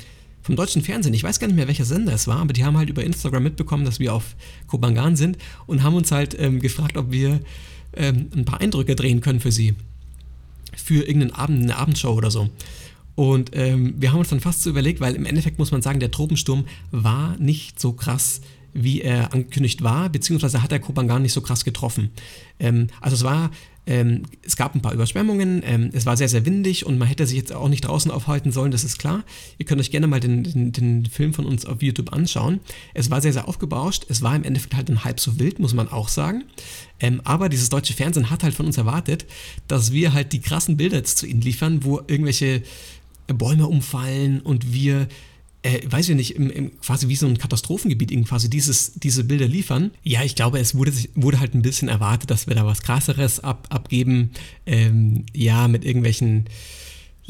vom 0.42 0.56
deutschen 0.56 0.82
Fernsehen, 0.82 1.14
ich 1.14 1.23
weiß 1.23 1.40
gar 1.40 1.47
nicht 1.47 1.56
mehr, 1.56 1.68
welcher 1.68 1.85
Sender 1.85 2.12
es 2.12 2.26
war, 2.26 2.38
aber 2.38 2.52
die 2.52 2.64
haben 2.64 2.76
halt 2.76 2.90
über 2.90 3.04
Instagram 3.04 3.42
mitbekommen, 3.42 3.85
dass 3.85 4.00
wir 4.00 4.14
auf 4.14 4.37
Kobangan 4.66 5.16
sind 5.16 5.38
und 5.66 5.82
haben 5.82 5.94
uns 5.94 6.11
halt 6.11 6.38
ähm, 6.38 6.61
gefragt, 6.61 6.97
ob 6.97 7.11
wir 7.12 7.40
ähm, 7.94 8.30
ein 8.35 8.44
paar 8.44 8.61
Eindrücke 8.61 8.97
drehen 8.97 9.20
können 9.20 9.40
für 9.40 9.52
sie. 9.52 9.75
Für 10.76 11.02
irgendeinen 11.02 11.32
Abend, 11.32 11.62
eine 11.62 11.76
Abendshow 11.76 12.12
oder 12.12 12.30
so. 12.30 12.49
Und 13.18 13.50
ähm, 13.54 13.94
wir 13.99 14.12
haben 14.12 14.20
uns 14.20 14.28
dann 14.28 14.38
fast 14.38 14.62
so 14.62 14.70
überlegt, 14.70 15.00
weil 15.00 15.16
im 15.16 15.26
Endeffekt 15.26 15.58
muss 15.58 15.73
man 15.73 15.82
sagen, 15.82 15.99
der 15.99 16.12
Tropensturm 16.12 16.66
war 16.92 17.37
nicht 17.38 17.80
so 17.80 17.92
krass 17.92 18.40
wie 18.72 19.00
er 19.00 19.32
angekündigt 19.32 19.82
war, 19.82 20.08
beziehungsweise 20.08 20.62
hat 20.62 20.72
er 20.72 20.78
Kopangan 20.78 21.22
nicht 21.22 21.32
so 21.32 21.40
krass 21.40 21.64
getroffen. 21.64 22.10
Ähm, 22.60 22.88
also 23.00 23.16
es 23.16 23.25
war, 23.25 23.50
ähm, 23.87 24.22
es 24.42 24.56
gab 24.56 24.75
ein 24.75 24.82
paar 24.82 24.92
Überschwemmungen, 24.92 25.62
ähm, 25.64 25.90
es 25.92 26.04
war 26.04 26.16
sehr, 26.16 26.28
sehr 26.28 26.44
windig 26.44 26.84
und 26.84 26.98
man 26.98 27.08
hätte 27.08 27.26
sich 27.26 27.38
jetzt 27.38 27.52
auch 27.54 27.68
nicht 27.68 27.87
draußen 27.87 28.10
aufhalten 28.10 28.52
sollen, 28.52 28.70
das 28.70 28.84
ist 28.84 28.98
klar. 28.98 29.25
Ihr 29.56 29.64
könnt 29.64 29.80
euch 29.80 29.90
gerne 29.90 30.06
mal 30.06 30.20
den, 30.20 30.44
den, 30.44 30.72
den 30.72 31.06
Film 31.06 31.32
von 31.32 31.46
uns 31.46 31.64
auf 31.64 31.82
YouTube 31.82 32.12
anschauen. 32.12 32.60
Es 32.92 33.10
war 33.10 33.22
sehr, 33.22 33.32
sehr 33.32 33.48
aufgebauscht, 33.48 34.04
es 34.08 34.20
war 34.20 34.37
im 34.37 34.44
Endeffekt 34.44 34.75
halt 34.76 34.90
ein 34.90 35.04
halb 35.04 35.20
so 35.20 35.38
wild, 35.38 35.58
muss 35.58 35.75
man 35.75 35.88
auch 35.88 36.08
sagen. 36.08 36.44
Ähm, 37.00 37.22
aber 37.25 37.48
dieses 37.48 37.70
deutsche 37.70 37.94
Fernsehen 37.94 38.30
hat 38.30 38.42
halt 38.42 38.54
von 38.54 38.66
uns 38.66 38.76
erwartet, 38.76 39.25
dass 39.68 39.92
wir 39.92 40.12
halt 40.12 40.32
die 40.32 40.40
krassen 40.40 40.76
Bilder 40.76 40.98
jetzt 40.98 41.18
zu 41.18 41.26
ihnen 41.26 41.40
liefern, 41.40 41.84
wo 41.84 42.00
irgendwelche 42.06 42.62
Bäume 43.26 43.66
umfallen 43.66 44.40
und 44.40 44.72
wir 44.72 45.08
äh, 45.68 45.80
weiß 45.90 46.08
ich 46.08 46.16
nicht, 46.16 46.37
im, 46.37 46.50
im, 46.50 46.80
quasi 46.80 47.08
wie 47.08 47.16
so 47.16 47.26
ein 47.26 47.38
Katastrophengebiet 47.38 48.10
eben 48.10 48.25
quasi 48.25 48.48
dieses, 48.48 48.94
diese 48.94 49.25
Bilder 49.25 49.46
liefern. 49.46 49.90
Ja, 50.02 50.22
ich 50.22 50.34
glaube, 50.34 50.58
es 50.58 50.75
wurde, 50.75 50.92
wurde 51.14 51.40
halt 51.40 51.54
ein 51.54 51.62
bisschen 51.62 51.88
erwartet, 51.88 52.30
dass 52.30 52.46
wir 52.46 52.54
da 52.54 52.64
was 52.64 52.82
krasseres 52.82 53.40
ab, 53.40 53.68
abgeben. 53.70 54.30
Ähm, 54.66 55.26
ja, 55.34 55.68
mit 55.68 55.84
irgendwelchen 55.84 56.46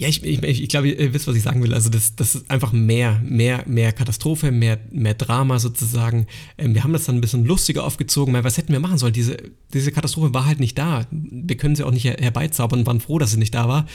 Ja, 0.00 0.06
ich, 0.06 0.22
ich, 0.22 0.62
ich 0.62 0.68
glaube, 0.68 0.90
ihr 0.90 1.12
wisst, 1.12 1.26
was 1.26 1.34
ich 1.34 1.42
sagen 1.42 1.60
will. 1.60 1.74
Also 1.74 1.90
das, 1.90 2.14
das 2.14 2.36
ist 2.36 2.50
einfach 2.50 2.72
mehr, 2.72 3.20
mehr, 3.24 3.64
mehr 3.66 3.92
Katastrophe, 3.92 4.52
mehr, 4.52 4.78
mehr 4.92 5.14
Drama 5.14 5.58
sozusagen. 5.58 6.28
Ähm, 6.56 6.72
wir 6.74 6.84
haben 6.84 6.92
das 6.92 7.06
dann 7.06 7.16
ein 7.16 7.20
bisschen 7.20 7.44
lustiger 7.44 7.82
aufgezogen, 7.82 8.32
weil 8.32 8.44
was 8.44 8.58
hätten 8.58 8.72
wir 8.72 8.78
machen 8.78 8.98
sollen? 8.98 9.12
Diese, 9.12 9.36
diese 9.74 9.90
Katastrophe 9.90 10.32
war 10.32 10.46
halt 10.46 10.60
nicht 10.60 10.78
da. 10.78 11.06
Wir 11.10 11.56
können 11.56 11.74
sie 11.74 11.82
auch 11.82 11.90
nicht 11.90 12.04
her 12.04 12.16
herbeizaubern 12.20 12.80
und 12.80 12.86
waren 12.86 13.00
froh, 13.00 13.18
dass 13.18 13.32
sie 13.32 13.38
nicht 13.38 13.54
da 13.54 13.66
war. 13.66 13.86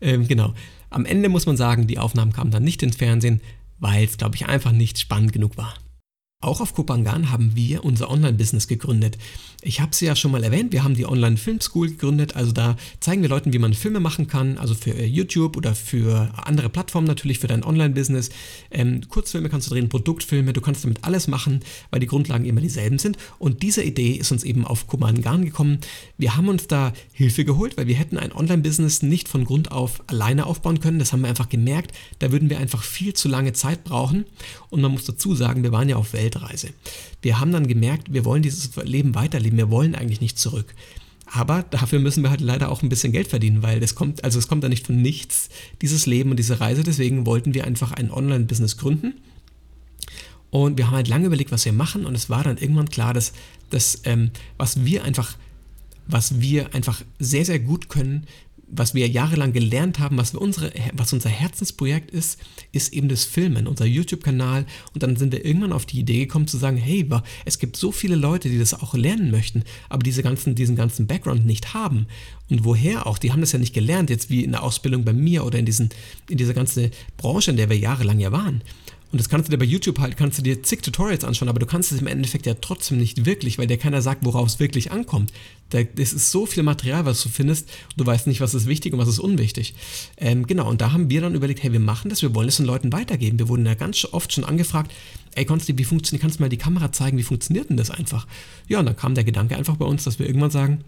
Ähm, 0.00 0.26
genau. 0.26 0.52
Am 0.90 1.06
Ende 1.06 1.28
muss 1.28 1.46
man 1.46 1.56
sagen, 1.56 1.86
die 1.86 1.98
Aufnahmen 1.98 2.32
kamen 2.32 2.50
dann 2.50 2.64
nicht 2.64 2.82
ins 2.82 2.96
Fernsehen, 2.96 3.40
weil 3.82 4.04
es, 4.04 4.16
glaube 4.16 4.36
ich, 4.36 4.46
einfach 4.46 4.70
nicht 4.70 4.98
spannend 4.98 5.32
genug 5.32 5.56
war. 5.58 5.74
Auch 6.42 6.60
auf 6.60 6.74
Kopangan 6.74 7.30
haben 7.30 7.54
wir 7.54 7.84
unser 7.84 8.10
Online-Business 8.10 8.66
gegründet. 8.66 9.16
Ich 9.62 9.80
habe 9.80 9.92
es 9.92 10.00
ja 10.00 10.16
schon 10.16 10.32
mal 10.32 10.42
erwähnt, 10.42 10.72
wir 10.72 10.82
haben 10.82 10.96
die 10.96 11.06
Online 11.06 11.36
Film 11.36 11.60
School 11.60 11.90
gegründet. 11.90 12.34
Also 12.34 12.50
da 12.50 12.76
zeigen 12.98 13.22
wir 13.22 13.28
Leuten, 13.28 13.52
wie 13.52 13.60
man 13.60 13.74
Filme 13.74 14.00
machen 14.00 14.26
kann, 14.26 14.58
also 14.58 14.74
für 14.74 14.90
äh, 14.90 15.06
YouTube 15.06 15.56
oder 15.56 15.76
für 15.76 16.32
andere 16.34 16.68
Plattformen 16.68 17.06
natürlich, 17.06 17.38
für 17.38 17.46
dein 17.46 17.62
Online-Business. 17.62 18.30
Ähm, 18.72 19.02
Kurzfilme 19.08 19.50
kannst 19.50 19.68
du 19.68 19.74
drehen, 19.74 19.88
Produktfilme, 19.88 20.52
du 20.52 20.60
kannst 20.60 20.82
damit 20.82 21.04
alles 21.04 21.28
machen, 21.28 21.60
weil 21.92 22.00
die 22.00 22.08
Grundlagen 22.08 22.44
immer 22.44 22.60
dieselben 22.60 22.98
sind. 22.98 23.18
Und 23.38 23.62
diese 23.62 23.84
Idee 23.84 24.14
ist 24.14 24.32
uns 24.32 24.42
eben 24.42 24.66
auf 24.66 24.88
Kopangan 24.88 25.44
gekommen. 25.44 25.78
Wir 26.18 26.36
haben 26.36 26.48
uns 26.48 26.66
da 26.66 26.92
Hilfe 27.12 27.44
geholt, 27.44 27.76
weil 27.76 27.86
wir 27.86 27.94
hätten 27.94 28.18
ein 28.18 28.32
Online-Business 28.32 29.02
nicht 29.02 29.28
von 29.28 29.44
Grund 29.44 29.70
auf 29.70 30.02
alleine 30.08 30.46
aufbauen 30.46 30.80
können. 30.80 30.98
Das 30.98 31.12
haben 31.12 31.20
wir 31.20 31.28
einfach 31.28 31.48
gemerkt. 31.48 31.92
Da 32.18 32.32
würden 32.32 32.50
wir 32.50 32.58
einfach 32.58 32.82
viel 32.82 33.14
zu 33.14 33.28
lange 33.28 33.52
Zeit 33.52 33.84
brauchen. 33.84 34.24
Und 34.70 34.80
man 34.80 34.90
muss 34.90 35.04
dazu 35.04 35.36
sagen, 35.36 35.62
wir 35.62 35.70
waren 35.70 35.88
ja 35.88 35.94
auf 35.94 36.12
Welt 36.12 36.31
Weltreise. 36.32 36.70
Wir 37.20 37.40
haben 37.40 37.52
dann 37.52 37.66
gemerkt, 37.66 38.12
wir 38.12 38.24
wollen 38.24 38.42
dieses 38.42 38.74
Leben 38.76 39.14
weiterleben, 39.14 39.58
wir 39.58 39.70
wollen 39.70 39.94
eigentlich 39.94 40.20
nicht 40.20 40.38
zurück. 40.38 40.74
Aber 41.26 41.62
dafür 41.62 41.98
müssen 41.98 42.22
wir 42.22 42.30
halt 42.30 42.42
leider 42.42 42.70
auch 42.70 42.82
ein 42.82 42.88
bisschen 42.88 43.12
Geld 43.12 43.28
verdienen, 43.28 43.62
weil 43.62 43.80
das 43.80 43.94
kommt, 43.94 44.22
also 44.22 44.38
es 44.38 44.48
kommt 44.48 44.64
da 44.64 44.68
nicht 44.68 44.86
von 44.86 45.00
nichts, 45.00 45.48
dieses 45.80 46.04
Leben 46.06 46.30
und 46.30 46.36
diese 46.36 46.60
Reise. 46.60 46.82
Deswegen 46.82 47.24
wollten 47.24 47.54
wir 47.54 47.64
einfach 47.64 47.92
ein 47.92 48.10
Online-Business 48.10 48.76
gründen. 48.76 49.14
Und 50.50 50.76
wir 50.76 50.86
haben 50.86 50.96
halt 50.96 51.08
lange 51.08 51.26
überlegt, 51.26 51.50
was 51.50 51.64
wir 51.64 51.72
machen. 51.72 52.04
Und 52.04 52.14
es 52.14 52.28
war 52.28 52.44
dann 52.44 52.58
irgendwann 52.58 52.90
klar, 52.90 53.14
dass 53.14 53.32
das, 53.70 54.02
ähm, 54.04 54.30
was 54.58 54.84
wir 54.84 55.04
einfach, 55.04 55.38
was 56.06 56.40
wir 56.40 56.74
einfach 56.74 57.02
sehr, 57.18 57.46
sehr 57.46 57.60
gut 57.60 57.88
können, 57.88 58.26
was 58.74 58.94
wir 58.94 59.06
jahrelang 59.06 59.52
gelernt 59.52 59.98
haben, 59.98 60.16
was, 60.16 60.34
unsere, 60.34 60.72
was 60.94 61.12
unser 61.12 61.28
Herzensprojekt 61.28 62.10
ist, 62.10 62.40
ist 62.72 62.92
eben 62.94 63.08
das 63.08 63.24
Filmen, 63.24 63.66
unser 63.66 63.84
YouTube-Kanal. 63.84 64.64
Und 64.94 65.02
dann 65.02 65.16
sind 65.16 65.32
wir 65.32 65.44
irgendwann 65.44 65.74
auf 65.74 65.84
die 65.84 66.00
Idee 66.00 66.20
gekommen 66.20 66.46
zu 66.46 66.56
sagen, 66.56 66.78
hey, 66.78 67.06
es 67.44 67.58
gibt 67.58 67.76
so 67.76 67.92
viele 67.92 68.16
Leute, 68.16 68.48
die 68.48 68.58
das 68.58 68.72
auch 68.72 68.94
lernen 68.94 69.30
möchten, 69.30 69.62
aber 69.90 70.02
diese 70.02 70.22
ganzen, 70.22 70.54
diesen 70.54 70.74
ganzen 70.74 71.06
Background 71.06 71.44
nicht 71.44 71.74
haben. 71.74 72.06
Und 72.48 72.64
woher 72.64 73.06
auch? 73.06 73.18
Die 73.18 73.30
haben 73.30 73.42
das 73.42 73.52
ja 73.52 73.58
nicht 73.58 73.74
gelernt, 73.74 74.08
jetzt 74.08 74.30
wie 74.30 74.42
in 74.42 74.52
der 74.52 74.62
Ausbildung 74.62 75.04
bei 75.04 75.12
mir 75.12 75.44
oder 75.44 75.58
in, 75.58 75.66
diesen, 75.66 75.90
in 76.28 76.38
dieser 76.38 76.54
ganzen 76.54 76.90
Branche, 77.18 77.50
in 77.50 77.58
der 77.58 77.68
wir 77.68 77.78
jahrelang 77.78 78.20
ja 78.20 78.32
waren. 78.32 78.62
Und 79.12 79.20
das 79.20 79.28
kannst 79.28 79.46
du 79.46 79.50
dir 79.50 79.58
bei 79.58 79.66
YouTube 79.66 79.98
halt, 79.98 80.16
kannst 80.16 80.38
du 80.38 80.42
dir 80.42 80.62
zig 80.62 80.80
Tutorials 80.80 81.22
anschauen, 81.22 81.50
aber 81.50 81.58
du 81.58 81.66
kannst 81.66 81.92
es 81.92 82.00
im 82.00 82.06
Endeffekt 82.06 82.46
ja 82.46 82.54
trotzdem 82.54 82.96
nicht 82.96 83.26
wirklich, 83.26 83.58
weil 83.58 83.66
dir 83.66 83.76
keiner 83.76 84.00
sagt, 84.00 84.24
worauf 84.24 84.48
es 84.48 84.58
wirklich 84.58 84.90
ankommt. 84.90 85.32
Das 85.68 86.12
ist 86.12 86.30
so 86.30 86.46
viel 86.46 86.62
Material, 86.62 87.04
was 87.04 87.22
du 87.22 87.28
findest, 87.28 87.68
du 87.96 88.04
weißt 88.04 88.26
nicht, 88.26 88.40
was 88.40 88.54
ist 88.54 88.66
wichtig 88.66 88.94
und 88.94 88.98
was 88.98 89.08
ist 89.08 89.18
unwichtig. 89.18 89.74
Ähm, 90.16 90.46
genau, 90.46 90.68
und 90.68 90.80
da 90.80 90.92
haben 90.92 91.10
wir 91.10 91.20
dann 91.20 91.34
überlegt, 91.34 91.62
hey, 91.62 91.72
wir 91.72 91.80
machen 91.80 92.08
das, 92.08 92.22
wir 92.22 92.34
wollen 92.34 92.48
es 92.48 92.56
den 92.56 92.66
Leuten 92.66 92.92
weitergeben. 92.92 93.38
Wir 93.38 93.48
wurden 93.48 93.66
ja 93.66 93.74
ganz 93.74 94.06
oft 94.12 94.32
schon 94.32 94.44
angefragt, 94.44 94.92
ey 95.34 95.44
Konsti, 95.44 95.76
wie 95.76 95.84
funktioniert, 95.84 96.22
kannst 96.22 96.38
du 96.38 96.42
mal 96.42 96.48
die 96.48 96.56
Kamera 96.56 96.90
zeigen, 96.90 97.18
wie 97.18 97.22
funktioniert 97.22 97.68
denn 97.68 97.76
das 97.76 97.90
einfach? 97.90 98.26
Ja, 98.66 98.80
und 98.80 98.86
dann 98.86 98.96
kam 98.96 99.14
der 99.14 99.24
Gedanke 99.24 99.56
einfach 99.56 99.76
bei 99.76 99.86
uns, 99.86 100.04
dass 100.04 100.18
wir 100.18 100.26
irgendwann 100.26 100.50
sagen, 100.50 100.84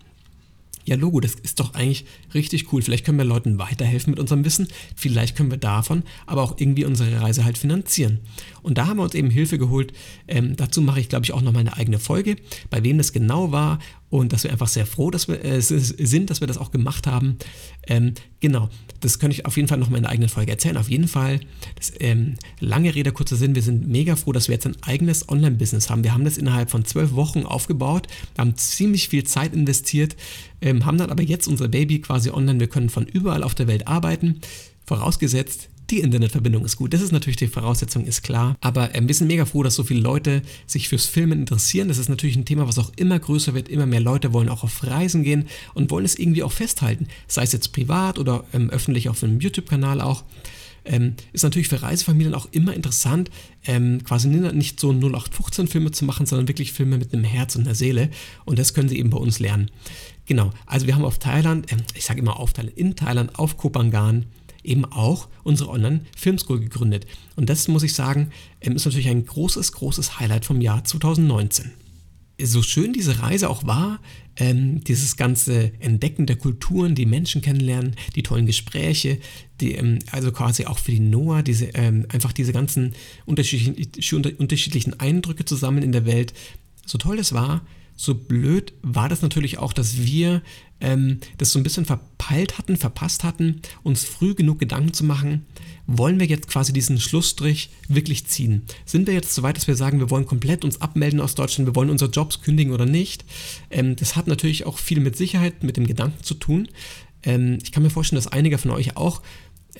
ja, 0.84 0.96
Logo, 0.96 1.20
das 1.20 1.34
ist 1.34 1.60
doch 1.60 1.74
eigentlich 1.74 2.04
richtig 2.34 2.72
cool. 2.72 2.82
Vielleicht 2.82 3.04
können 3.04 3.18
wir 3.18 3.24
Leuten 3.24 3.58
weiterhelfen 3.58 4.10
mit 4.10 4.20
unserem 4.20 4.44
Wissen. 4.44 4.68
Vielleicht 4.96 5.36
können 5.36 5.50
wir 5.50 5.58
davon 5.58 6.02
aber 6.26 6.42
auch 6.42 6.58
irgendwie 6.58 6.84
unsere 6.84 7.20
Reise 7.20 7.44
halt 7.44 7.58
finanzieren. 7.58 8.20
Und 8.62 8.78
da 8.78 8.86
haben 8.86 8.98
wir 8.98 9.04
uns 9.04 9.14
eben 9.14 9.30
Hilfe 9.30 9.58
geholt. 9.58 9.92
Ähm, 10.28 10.56
dazu 10.56 10.82
mache 10.82 11.00
ich, 11.00 11.08
glaube 11.08 11.24
ich, 11.24 11.32
auch 11.32 11.42
noch 11.42 11.52
mal 11.52 11.60
eine 11.60 11.76
eigene 11.76 11.98
Folge, 11.98 12.36
bei 12.70 12.82
wem 12.82 12.98
das 12.98 13.12
genau 13.12 13.52
war 13.52 13.78
und 14.10 14.32
dass 14.32 14.44
wir 14.44 14.52
einfach 14.52 14.68
sehr 14.68 14.86
froh 14.86 15.10
dass 15.10 15.28
wir, 15.28 15.44
äh, 15.44 15.60
sind, 15.60 16.30
dass 16.30 16.40
wir 16.40 16.46
das 16.46 16.58
auch 16.58 16.70
gemacht 16.70 17.06
haben. 17.06 17.36
Ähm, 17.86 18.14
genau, 18.40 18.68
das 19.00 19.18
könnte 19.18 19.34
ich 19.36 19.46
auf 19.46 19.56
jeden 19.56 19.68
Fall 19.68 19.78
noch 19.78 19.90
mal 19.90 19.98
in 19.98 20.04
einer 20.04 20.12
eigenen 20.12 20.28
Folge 20.28 20.52
erzählen. 20.52 20.76
Auf 20.76 20.88
jeden 20.88 21.08
Fall, 21.08 21.40
das, 21.74 21.92
ähm, 22.00 22.36
lange 22.60 22.94
Rede, 22.94 23.12
kurzer 23.12 23.36
Sinn, 23.36 23.54
wir 23.54 23.62
sind 23.62 23.88
mega 23.88 24.16
froh, 24.16 24.32
dass 24.32 24.48
wir 24.48 24.54
jetzt 24.54 24.66
ein 24.66 24.76
eigenes 24.82 25.28
Online-Business 25.28 25.90
haben. 25.90 26.04
Wir 26.04 26.14
haben 26.14 26.24
das 26.24 26.38
innerhalb 26.38 26.70
von 26.70 26.84
zwölf 26.84 27.12
Wochen 27.14 27.44
aufgebaut, 27.44 28.06
haben 28.38 28.56
ziemlich 28.56 29.08
viel 29.08 29.24
Zeit 29.24 29.52
investiert, 29.52 30.16
ähm, 30.60 30.86
haben 30.86 30.98
dann 30.98 31.10
aber 31.10 31.22
jetzt 31.22 31.48
unser 31.48 31.68
Baby 31.68 32.00
quasi 32.00 32.30
online. 32.30 32.60
Wir 32.60 32.68
können 32.68 32.90
von 32.90 33.06
überall 33.06 33.42
auf 33.42 33.54
der 33.54 33.66
Welt 33.66 33.88
arbeiten, 33.88 34.40
vorausgesetzt, 34.86 35.68
die 35.90 36.00
Internetverbindung 36.00 36.64
ist 36.64 36.76
gut. 36.76 36.94
Das 36.94 37.00
ist 37.00 37.12
natürlich 37.12 37.36
die 37.36 37.46
Voraussetzung, 37.46 38.04
ist 38.04 38.22
klar. 38.22 38.56
Aber 38.60 38.94
ähm, 38.94 39.08
wir 39.08 39.14
sind 39.14 39.28
mega 39.28 39.44
froh, 39.44 39.62
dass 39.62 39.74
so 39.74 39.84
viele 39.84 40.00
Leute 40.00 40.42
sich 40.66 40.88
fürs 40.88 41.06
Filmen 41.06 41.40
interessieren. 41.40 41.88
Das 41.88 41.98
ist 41.98 42.08
natürlich 42.08 42.36
ein 42.36 42.44
Thema, 42.44 42.66
was 42.66 42.78
auch 42.78 42.92
immer 42.96 43.18
größer 43.18 43.54
wird. 43.54 43.68
Immer 43.68 43.86
mehr 43.86 44.00
Leute 44.00 44.32
wollen 44.32 44.48
auch 44.48 44.64
auf 44.64 44.84
Reisen 44.84 45.22
gehen 45.22 45.46
und 45.74 45.90
wollen 45.90 46.04
es 46.04 46.18
irgendwie 46.18 46.42
auch 46.42 46.52
festhalten. 46.52 47.08
Sei 47.28 47.42
es 47.42 47.52
jetzt 47.52 47.72
privat 47.72 48.18
oder 48.18 48.44
ähm, 48.52 48.70
öffentlich 48.70 49.08
auf 49.08 49.22
einem 49.22 49.40
YouTube-Kanal 49.40 50.00
auch. 50.00 50.24
Ähm, 50.86 51.14
ist 51.32 51.42
natürlich 51.42 51.68
für 51.68 51.82
Reisefamilien 51.82 52.34
auch 52.34 52.48
immer 52.50 52.74
interessant, 52.74 53.30
ähm, 53.66 54.04
quasi 54.04 54.28
nicht 54.28 54.78
so 54.78 54.90
0815-Filme 54.90 55.92
zu 55.92 56.04
machen, 56.04 56.26
sondern 56.26 56.46
wirklich 56.46 56.72
Filme 56.72 56.98
mit 56.98 57.14
einem 57.14 57.24
Herz 57.24 57.56
und 57.56 57.62
einer 57.62 57.74
Seele. 57.74 58.10
Und 58.44 58.58
das 58.58 58.74
können 58.74 58.90
sie 58.90 58.98
eben 58.98 59.10
bei 59.10 59.16
uns 59.16 59.38
lernen. 59.38 59.70
Genau, 60.26 60.50
also 60.66 60.86
wir 60.86 60.94
haben 60.94 61.04
auf 61.04 61.18
Thailand, 61.18 61.72
äh, 61.72 61.76
ich 61.94 62.04
sage 62.04 62.20
immer 62.20 62.38
auf 62.38 62.52
Thailand, 62.52 62.76
in 62.76 62.96
Thailand, 62.96 63.38
auf 63.38 63.56
Kopangan, 63.56 64.26
eben 64.64 64.84
auch 64.84 65.28
unsere 65.42 65.70
Online-Filmschool 65.70 66.60
gegründet. 66.60 67.06
Und 67.36 67.48
das 67.48 67.68
muss 67.68 67.82
ich 67.82 67.94
sagen, 67.94 68.30
ähm, 68.60 68.76
ist 68.76 68.84
natürlich 68.84 69.08
ein 69.08 69.24
großes, 69.24 69.72
großes 69.72 70.18
Highlight 70.18 70.44
vom 70.44 70.60
Jahr 70.60 70.84
2019 70.84 71.70
so 72.42 72.62
schön 72.62 72.92
diese 72.92 73.20
Reise 73.20 73.48
auch 73.48 73.64
war, 73.64 74.00
ähm, 74.36 74.82
dieses 74.82 75.16
ganze 75.16 75.72
Entdecken 75.78 76.26
der 76.26 76.36
Kulturen, 76.36 76.94
die 76.94 77.06
Menschen 77.06 77.42
kennenlernen, 77.42 77.94
die 78.16 78.22
tollen 78.22 78.46
Gespräche, 78.46 79.18
die, 79.60 79.74
ähm, 79.74 80.00
also 80.10 80.32
quasi 80.32 80.66
auch 80.66 80.78
für 80.78 80.90
die 80.90 81.00
Noah, 81.00 81.42
diese, 81.42 81.66
ähm, 81.74 82.06
einfach 82.08 82.32
diese 82.32 82.52
ganzen 82.52 82.94
unterschiedlichen, 83.24 84.36
unterschiedlichen 84.38 84.98
Eindrücke 84.98 85.44
zusammen 85.44 85.82
in 85.82 85.92
der 85.92 86.06
Welt, 86.06 86.34
so 86.84 86.98
toll 86.98 87.16
das 87.16 87.32
war, 87.32 87.64
so 87.96 88.14
blöd 88.14 88.72
war 88.82 89.08
das 89.08 89.22
natürlich 89.22 89.58
auch, 89.58 89.72
dass 89.72 89.98
wir 89.98 90.42
ähm, 90.80 91.20
das 91.38 91.52
so 91.52 91.58
ein 91.58 91.62
bisschen 91.62 91.84
verpeilt 91.84 92.58
hatten, 92.58 92.76
verpasst 92.76 93.24
hatten, 93.24 93.60
uns 93.82 94.04
früh 94.04 94.34
genug 94.34 94.58
Gedanken 94.58 94.92
zu 94.92 95.04
machen, 95.04 95.46
wollen 95.86 96.18
wir 96.18 96.26
jetzt 96.26 96.48
quasi 96.48 96.72
diesen 96.72 96.98
Schlussstrich 96.98 97.70
wirklich 97.88 98.26
ziehen? 98.26 98.62
Sind 98.84 99.06
wir 99.06 99.14
jetzt 99.14 99.34
so 99.34 99.42
weit, 99.42 99.56
dass 99.56 99.68
wir 99.68 99.76
sagen, 99.76 100.00
wir 100.00 100.10
wollen 100.10 100.26
komplett 100.26 100.64
uns 100.64 100.80
abmelden 100.80 101.20
aus 101.20 101.34
Deutschland, 101.34 101.68
wir 101.68 101.76
wollen 101.76 101.90
unsere 101.90 102.10
Jobs 102.10 102.40
kündigen 102.40 102.72
oder 102.72 102.86
nicht? 102.86 103.24
Ähm, 103.70 103.96
das 103.96 104.16
hat 104.16 104.26
natürlich 104.26 104.66
auch 104.66 104.78
viel 104.78 105.00
mit 105.00 105.16
Sicherheit, 105.16 105.62
mit 105.62 105.76
dem 105.76 105.86
Gedanken 105.86 106.22
zu 106.22 106.34
tun. 106.34 106.68
Ähm, 107.22 107.58
ich 107.62 107.72
kann 107.72 107.82
mir 107.82 107.90
vorstellen, 107.90 108.22
dass 108.22 108.32
einige 108.32 108.58
von 108.58 108.70
euch 108.70 108.96
auch 108.96 109.22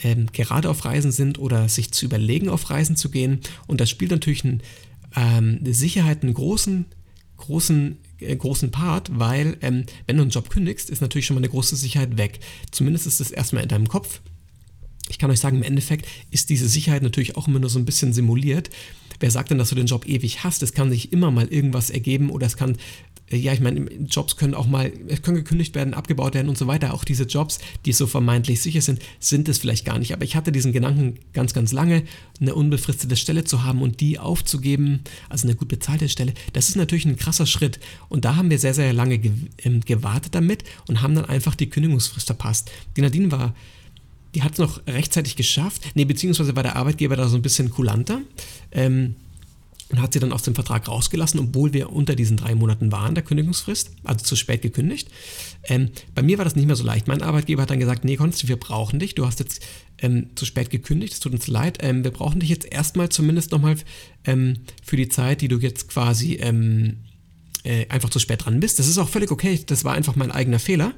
ähm, 0.03 0.27
gerade 0.33 0.71
auf 0.71 0.85
Reisen 0.85 1.13
sind 1.13 1.39
oder 1.39 1.69
sich 1.69 1.93
zu 1.93 2.05
überlegen, 2.05 2.49
auf 2.49 2.71
Reisen 2.71 2.97
zu 2.97 3.11
gehen. 3.11 3.41
Und 3.67 3.81
das 3.81 3.91
spielt 3.91 4.11
natürlich 4.11 4.45
ein, 4.45 4.63
ähm, 5.17 5.59
eine 5.61 5.75
Sicherheit 5.75 6.23
einen 6.23 6.35
großen 6.35 6.87
großen, 7.37 7.99
äh, 8.21 8.37
großen 8.37 8.71
Part, 8.71 9.19
weil 9.19 9.57
ähm, 9.61 9.85
wenn 10.07 10.17
du 10.17 10.23
einen 10.23 10.31
Job 10.31 10.51
kündigst, 10.51 10.91
ist 10.91 11.01
natürlich 11.01 11.27
schon 11.27 11.35
mal 11.35 11.41
eine 11.41 11.49
große 11.49 11.77
Sicherheit 11.77 12.17
weg. 12.17 12.41
Zumindest 12.71 13.07
ist 13.07 13.21
es 13.21 13.31
erstmal 13.31 13.63
in 13.63 13.69
deinem 13.69 13.89
Kopf. 13.89 14.21
Ich 15.09 15.19
kann 15.19 15.31
euch 15.31 15.41
sagen, 15.41 15.59
im 15.59 15.63
Endeffekt 15.63 16.07
ist 16.31 16.49
diese 16.49 16.69
Sicherheit 16.69 17.03
natürlich 17.03 17.37
auch 17.37 17.47
immer 17.47 17.59
nur 17.59 17.71
so 17.71 17.79
ein 17.79 17.85
bisschen 17.85 18.13
simuliert. 18.13 18.71
Wer 19.21 19.31
sagt 19.31 19.51
denn, 19.51 19.59
dass 19.59 19.69
du 19.69 19.75
den 19.75 19.87
Job 19.87 20.09
ewig 20.09 20.45
hast? 20.45 20.63
Es 20.63 20.73
kann 20.73 20.91
sich 20.91 21.13
immer 21.13 21.31
mal 21.31 21.47
irgendwas 21.47 21.91
ergeben 21.91 22.31
oder 22.31 22.47
es 22.47 22.57
kann 22.57 22.77
ja, 23.37 23.53
ich 23.53 23.61
meine, 23.61 23.91
Jobs 24.07 24.37
können 24.37 24.55
auch 24.55 24.67
mal, 24.67 24.91
können 24.91 25.37
gekündigt 25.37 25.75
werden, 25.75 25.95
abgebaut 25.95 26.35
werden 26.35 26.49
und 26.49 26.59
so 26.59 26.67
weiter. 26.67 26.95
Auch 26.95 27.05
diese 27.05 27.25
Jobs, 27.25 27.59
die 27.85 27.93
so 27.93 28.07
vermeintlich 28.07 28.61
sicher 28.61 28.81
sind, 28.81 29.01
sind 29.21 29.49
es 29.49 29.59
vielleicht 29.59 29.85
gar 29.85 29.99
nicht. 29.99 30.13
Aber 30.13 30.25
ich 30.25 30.37
hatte 30.37 30.53
diesen 30.53 30.73
Gedanken 30.73 31.19
ganz, 31.33 31.55
ganz 31.55 31.73
lange, 31.73 32.03
eine 32.41 32.55
unbefristete 32.55 33.17
Stelle 33.17 33.45
zu 33.45 33.65
haben 33.65 33.83
und 33.83 34.01
die 34.01 34.19
aufzugeben, 34.19 35.01
also 35.29 35.47
eine 35.47 35.57
gut 35.57 35.69
bezahlte 35.69 36.09
Stelle. 36.09 36.35
Das 36.53 36.69
ist 36.69 36.77
natürlich 36.77 37.07
ein 37.07 37.17
krasser 37.17 37.47
Schritt. 37.47 37.81
Und 38.09 38.25
da 38.25 38.37
haben 38.37 38.51
wir 38.51 38.59
sehr, 38.59 38.75
sehr 38.75 38.93
lange 38.93 39.21
ähm, 39.63 39.81
gewartet 39.81 40.35
damit 40.35 40.65
und 40.89 41.03
haben 41.03 41.15
dann 41.15 41.27
einfach 41.27 41.55
die 41.55 41.71
Kündigungsfrist 41.71 42.27
verpasst. 42.27 42.71
Die 42.97 43.01
Nadine 43.01 43.31
war 43.31 43.55
die 44.35 44.43
hat 44.43 44.53
es 44.53 44.59
noch 44.59 44.85
rechtzeitig 44.87 45.37
geschafft. 45.37 45.83
Nee, 45.95 46.05
beziehungsweise 46.05 46.57
war 46.57 46.63
der 46.63 46.77
Arbeitgeber 46.77 47.17
da 47.17 47.29
so 47.29 47.37
ein 47.37 47.43
bisschen 47.43 47.71
kulanter. 47.71 48.21
Ähm, 48.73 49.15
und 49.91 50.01
hat 50.01 50.13
sie 50.13 50.19
dann 50.19 50.33
aus 50.33 50.43
dem 50.43 50.55
Vertrag 50.55 50.89
rausgelassen, 50.89 51.41
obwohl 51.41 51.73
wir 51.73 51.93
unter 51.93 52.15
diesen 52.17 52.37
drei 52.37 52.55
Monaten 52.55 52.91
waren, 52.91 53.15
der 53.15 53.25
Kündigungsfrist, 53.25 53.91
also 54.05 54.25
zu 54.25 54.37
spät 54.37 54.63
gekündigt. 54.63 55.09
Ähm, 55.65 55.91
bei 56.15 56.23
mir 56.23 56.39
war 56.39 56.45
das 56.45 56.57
nicht 56.57 56.67
mehr 56.67 56.77
so 56.77 56.85
leicht. 56.85 57.07
Mein 57.07 57.23
Arbeitgeber 57.23 57.63
hat 57.63 57.71
dann 57.71 57.81
gesagt, 57.81 58.05
nee, 58.05 58.17
Konsti, 58.17 58.49
wir 58.49 58.57
brauchen 58.57 58.99
dich, 58.99 59.15
du 59.15 59.27
hast 59.27 59.41
jetzt 59.41 59.63
ähm, 59.99 60.29
zu 60.35 60.45
spät 60.47 60.71
gekündigt, 60.71 61.13
es 61.13 61.21
tut 61.21 61.33
uns 61.33 61.47
leid, 61.47 61.79
ähm, 61.83 62.03
wir 62.03 62.11
brauchen 62.11 62.41
dich 62.41 62.49
jetzt 62.49 62.71
erstmal 62.71 63.09
zumindest 63.11 63.53
nochmal 63.53 63.77
ähm, 64.25 64.61
für 64.83 64.97
die 64.97 65.09
Zeit, 65.09 65.41
die 65.41 65.49
du 65.49 65.59
jetzt 65.59 65.89
quasi 65.89 66.35
ähm, 66.35 66.99
äh, 67.65 67.87
einfach 67.89 68.11
zu 68.11 68.19
spät 68.19 68.45
dran 68.45 68.61
bist. 68.61 68.79
Das 68.79 68.87
ist 68.87 68.99
auch 68.99 69.09
völlig 69.09 69.31
okay, 69.31 69.59
das 69.67 69.85
war 69.85 69.95
einfach 69.95 70.17
mein 70.17 70.31
eigener 70.31 70.59
Fehler. 70.59 70.95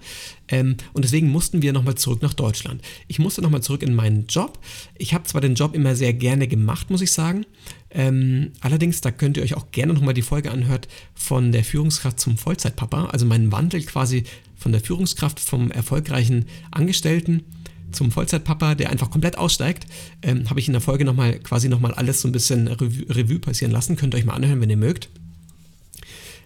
Ähm, 0.49 0.76
und 0.92 1.04
deswegen 1.04 1.30
mussten 1.30 1.62
wir 1.62 1.73
nochmal 1.73 1.94
zurück 1.94 2.23
nach 2.23 2.35
Deutschland. 2.35 2.82
Ich 3.08 3.18
musste 3.18 3.40
nochmal 3.40 3.62
zurück 3.62 3.82
in 3.82 3.94
meinen 3.94 4.26
Job. 4.26 4.58
Ich 4.99 5.14
habe 5.14 5.25
zwar 5.25 5.40
den 5.40 5.54
Job 5.54 5.75
immer 5.75 5.96
sehr 5.96 6.12
gerne 6.12 6.49
gemacht, 6.49 6.90
muss 6.90 7.00
ich 7.00 7.12
sagen. 7.12 7.46
Ähm, 7.90 8.52
allerdings, 8.61 9.00
da 9.00 9.11
könnt 9.11 9.37
ihr 9.37 9.42
euch 9.42 9.54
auch 9.54 9.70
gerne 9.70 9.94
nochmal 9.94 10.14
die 10.14 10.23
Folge 10.23 10.50
anhört 10.50 10.88
von 11.14 11.52
der 11.52 11.64
Führungskraft 11.64 12.20
zum 12.20 12.37
Vollzeitpapa. 12.37 13.06
Also 13.06 13.26
meinen 13.26 13.52
Wandel 13.52 13.82
quasi 13.82 14.25
von 14.56 14.73
der 14.73 14.80
Führungskraft 14.80 15.40
vom 15.40 15.70
erfolgreichen 15.70 16.46
Angestellten 16.70 17.44
zum 17.92 18.11
Vollzeitpapa, 18.11 18.75
der 18.75 18.90
einfach 18.90 19.11
komplett 19.11 19.38
aussteigt, 19.38 19.87
ähm, 20.23 20.50
habe 20.50 20.61
ich 20.61 20.66
in 20.66 20.73
der 20.73 20.82
Folge 20.82 21.04
nochmal 21.04 21.38
quasi 21.38 21.68
nochmal 21.68 21.94
alles 21.94 22.20
so 22.20 22.28
ein 22.28 22.32
bisschen 22.32 22.68
Revue 22.68 23.38
passieren 23.38 23.73
lassen. 23.73 23.96
Könnt 23.96 24.14
ihr 24.14 24.18
euch 24.18 24.25
mal 24.25 24.35
anhören, 24.35 24.61
wenn 24.61 24.70
ihr 24.70 24.76
mögt. 24.76 25.08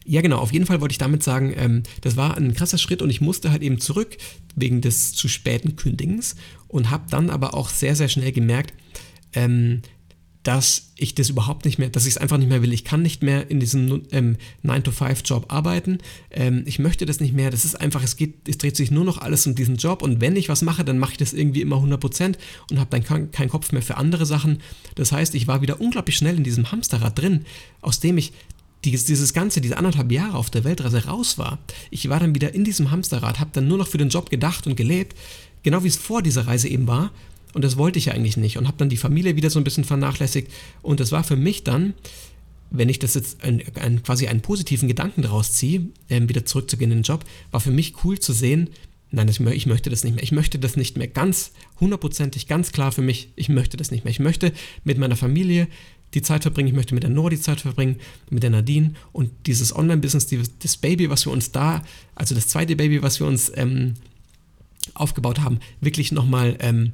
Ja, 0.06 0.22
genau, 0.22 0.38
auf 0.38 0.52
jeden 0.52 0.66
Fall 0.66 0.80
wollte 0.80 0.92
ich 0.92 0.98
damit 0.98 1.22
sagen, 1.22 1.52
ähm, 1.56 1.82
das 2.00 2.16
war 2.16 2.36
ein 2.36 2.54
krasser 2.54 2.78
Schritt 2.78 3.02
und 3.02 3.10
ich 3.10 3.20
musste 3.20 3.50
halt 3.50 3.62
eben 3.62 3.80
zurück 3.80 4.16
wegen 4.56 4.80
des 4.80 5.12
zu 5.12 5.28
späten 5.28 5.76
Kündigens 5.76 6.36
und 6.68 6.90
habe 6.90 7.04
dann 7.10 7.30
aber 7.30 7.54
auch 7.54 7.68
sehr, 7.68 7.94
sehr 7.94 8.08
schnell 8.08 8.32
gemerkt, 8.32 8.72
ähm, 9.34 9.82
dass 10.42 10.92
ich 10.96 11.14
das 11.14 11.28
überhaupt 11.28 11.66
nicht 11.66 11.78
mehr, 11.78 11.90
dass 11.90 12.06
ich 12.06 12.14
es 12.14 12.18
einfach 12.18 12.38
nicht 12.38 12.48
mehr 12.48 12.62
will. 12.62 12.72
Ich 12.72 12.84
kann 12.84 13.02
nicht 13.02 13.22
mehr 13.22 13.50
in 13.50 13.60
diesem 13.60 14.02
ähm, 14.10 14.36
9-to-5-Job 14.64 15.52
arbeiten. 15.52 15.98
Ähm, 16.30 16.62
ich 16.64 16.78
möchte 16.78 17.04
das 17.04 17.20
nicht 17.20 17.34
mehr. 17.34 17.50
Das 17.50 17.66
ist 17.66 17.78
einfach, 17.78 18.02
es 18.02 18.16
geht, 18.16 18.48
es 18.48 18.56
dreht 18.56 18.74
sich 18.74 18.90
nur 18.90 19.04
noch 19.04 19.18
alles 19.18 19.46
um 19.46 19.54
diesen 19.54 19.76
Job 19.76 20.02
und 20.02 20.22
wenn 20.22 20.36
ich 20.36 20.48
was 20.48 20.62
mache, 20.62 20.82
dann 20.82 20.98
mache 20.98 21.12
ich 21.12 21.18
das 21.18 21.34
irgendwie 21.34 21.60
immer 21.60 21.76
100% 21.76 22.36
und 22.70 22.78
habe 22.78 22.88
dann 22.90 23.04
keinen 23.04 23.30
kein 23.30 23.50
Kopf 23.50 23.72
mehr 23.72 23.82
für 23.82 23.98
andere 23.98 24.24
Sachen. 24.24 24.62
Das 24.94 25.12
heißt, 25.12 25.34
ich 25.34 25.46
war 25.46 25.60
wieder 25.60 25.78
unglaublich 25.78 26.16
schnell 26.16 26.36
in 26.36 26.44
diesem 26.44 26.72
Hamsterrad 26.72 27.18
drin, 27.18 27.44
aus 27.82 28.00
dem 28.00 28.16
ich 28.16 28.32
dieses, 28.84 29.04
dieses 29.04 29.32
ganze, 29.32 29.60
diese 29.60 29.76
anderthalb 29.76 30.10
Jahre 30.10 30.36
auf 30.36 30.50
der 30.50 30.64
Weltreise 30.64 31.06
raus 31.06 31.38
war. 31.38 31.58
Ich 31.90 32.08
war 32.08 32.20
dann 32.20 32.34
wieder 32.34 32.54
in 32.54 32.64
diesem 32.64 32.90
Hamsterrad, 32.90 33.40
habe 33.40 33.50
dann 33.52 33.68
nur 33.68 33.78
noch 33.78 33.88
für 33.88 33.98
den 33.98 34.08
Job 34.08 34.30
gedacht 34.30 34.66
und 34.66 34.76
gelebt, 34.76 35.16
genau 35.62 35.84
wie 35.84 35.88
es 35.88 35.96
vor 35.96 36.22
dieser 36.22 36.46
Reise 36.46 36.68
eben 36.68 36.86
war 36.86 37.10
und 37.52 37.64
das 37.64 37.76
wollte 37.76 37.98
ich 37.98 38.06
ja 38.06 38.12
eigentlich 38.12 38.36
nicht 38.36 38.58
und 38.58 38.66
habe 38.66 38.76
dann 38.76 38.88
die 38.88 38.96
Familie 38.96 39.36
wieder 39.36 39.50
so 39.50 39.58
ein 39.58 39.64
bisschen 39.64 39.84
vernachlässigt. 39.84 40.50
Und 40.82 41.00
das 41.00 41.12
war 41.12 41.24
für 41.24 41.36
mich 41.36 41.64
dann, 41.64 41.94
wenn 42.70 42.88
ich 42.88 42.98
das 42.98 43.14
jetzt 43.14 43.42
ein, 43.42 43.62
ein, 43.74 44.02
quasi 44.02 44.28
einen 44.28 44.40
positiven 44.40 44.88
Gedanken 44.88 45.22
daraus 45.22 45.52
ziehe, 45.52 45.86
ähm, 46.08 46.28
wieder 46.28 46.44
zurückzugehen 46.44 46.92
in 46.92 46.98
den 46.98 47.04
Job, 47.04 47.24
war 47.50 47.60
für 47.60 47.72
mich 47.72 48.04
cool 48.04 48.20
zu 48.20 48.32
sehen, 48.32 48.70
nein, 49.10 49.26
das, 49.26 49.40
ich 49.40 49.66
möchte 49.66 49.90
das 49.90 50.04
nicht 50.04 50.14
mehr. 50.14 50.22
Ich 50.22 50.32
möchte 50.32 50.58
das 50.58 50.76
nicht 50.76 50.96
mehr 50.96 51.08
ganz 51.08 51.50
hundertprozentig, 51.80 52.46
ganz 52.46 52.70
klar 52.70 52.92
für 52.92 53.02
mich, 53.02 53.30
ich 53.34 53.48
möchte 53.48 53.76
das 53.76 53.90
nicht 53.90 54.04
mehr. 54.04 54.12
Ich 54.12 54.20
möchte 54.20 54.52
mit 54.84 54.98
meiner 54.98 55.16
Familie 55.16 55.66
die 56.14 56.22
Zeit 56.22 56.42
verbringen, 56.42 56.68
ich 56.68 56.74
möchte 56.74 56.94
mit 56.94 57.02
der 57.02 57.10
Nora 57.10 57.30
die 57.30 57.40
Zeit 57.40 57.60
verbringen, 57.60 57.96
mit 58.30 58.42
der 58.42 58.50
Nadine 58.50 58.94
und 59.12 59.30
dieses 59.46 59.74
Online-Business, 59.74 60.28
das 60.60 60.76
Baby, 60.76 61.10
was 61.10 61.26
wir 61.26 61.32
uns 61.32 61.52
da, 61.52 61.82
also 62.14 62.34
das 62.34 62.48
zweite 62.48 62.76
Baby, 62.76 63.02
was 63.02 63.20
wir 63.20 63.26
uns 63.26 63.52
ähm, 63.54 63.94
aufgebaut 64.94 65.40
haben, 65.40 65.60
wirklich 65.80 66.12
nochmal 66.12 66.56
ähm, 66.60 66.92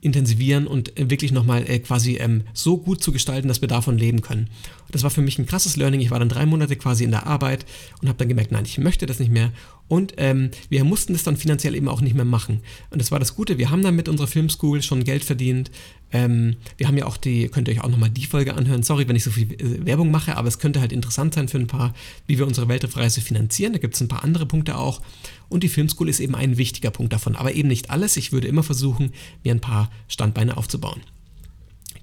intensivieren 0.00 0.66
und 0.66 0.98
äh, 0.98 1.10
wirklich 1.10 1.32
nochmal 1.32 1.68
äh, 1.68 1.78
quasi 1.80 2.16
ähm, 2.16 2.42
so 2.52 2.78
gut 2.78 3.02
zu 3.02 3.12
gestalten, 3.12 3.48
dass 3.48 3.60
wir 3.60 3.68
davon 3.68 3.98
leben 3.98 4.22
können. 4.22 4.48
Das 4.90 5.02
war 5.02 5.10
für 5.10 5.22
mich 5.22 5.38
ein 5.38 5.46
krasses 5.46 5.76
Learning. 5.76 6.00
Ich 6.00 6.10
war 6.10 6.18
dann 6.18 6.28
drei 6.28 6.46
Monate 6.46 6.76
quasi 6.76 7.04
in 7.04 7.10
der 7.10 7.26
Arbeit 7.26 7.66
und 8.00 8.08
habe 8.08 8.18
dann 8.18 8.28
gemerkt, 8.28 8.52
nein, 8.52 8.64
ich 8.64 8.78
möchte 8.78 9.06
das 9.06 9.18
nicht 9.18 9.32
mehr. 9.32 9.52
Und 9.88 10.14
ähm, 10.18 10.50
wir 10.68 10.84
mussten 10.84 11.14
das 11.14 11.24
dann 11.24 11.36
finanziell 11.36 11.74
eben 11.74 11.88
auch 11.88 12.00
nicht 12.00 12.14
mehr 12.14 12.24
machen. 12.24 12.60
Und 12.90 13.00
das 13.00 13.10
war 13.10 13.18
das 13.18 13.34
Gute. 13.34 13.58
Wir 13.58 13.70
haben 13.70 13.82
dann 13.82 13.96
mit 13.96 14.08
unserer 14.08 14.28
Filmschool 14.28 14.82
schon 14.82 15.04
Geld 15.04 15.24
verdient. 15.24 15.70
Ähm, 16.12 16.56
wir 16.76 16.88
haben 16.88 16.96
ja 16.96 17.06
auch 17.06 17.16
die, 17.16 17.48
könnt 17.48 17.68
ihr 17.68 17.74
euch 17.74 17.82
auch 17.82 17.88
nochmal 17.88 18.10
die 18.10 18.24
Folge 18.24 18.54
anhören. 18.54 18.82
Sorry, 18.82 19.08
wenn 19.08 19.16
ich 19.16 19.24
so 19.24 19.30
viel 19.30 19.52
äh, 19.54 19.84
Werbung 19.84 20.10
mache, 20.10 20.36
aber 20.36 20.48
es 20.48 20.58
könnte 20.58 20.80
halt 20.80 20.92
interessant 20.92 21.34
sein 21.34 21.48
für 21.48 21.58
ein 21.58 21.66
paar, 21.66 21.94
wie 22.26 22.38
wir 22.38 22.46
unsere 22.46 22.68
Weltreise 22.68 23.20
finanzieren. 23.20 23.72
Da 23.72 23.78
gibt 23.78 23.94
es 23.94 24.00
ein 24.00 24.08
paar 24.08 24.24
andere 24.24 24.46
Punkte 24.46 24.76
auch. 24.76 25.02
Und 25.48 25.62
die 25.62 25.68
Filmschool 25.68 26.08
ist 26.08 26.20
eben 26.20 26.34
ein 26.34 26.56
wichtiger 26.56 26.90
Punkt 26.90 27.12
davon. 27.12 27.36
Aber 27.36 27.52
eben 27.52 27.68
nicht 27.68 27.90
alles. 27.90 28.16
Ich 28.16 28.32
würde 28.32 28.48
immer 28.48 28.62
versuchen, 28.62 29.12
mir 29.44 29.54
ein 29.54 29.60
paar 29.60 29.90
Standbeine 30.08 30.56
aufzubauen. 30.56 31.00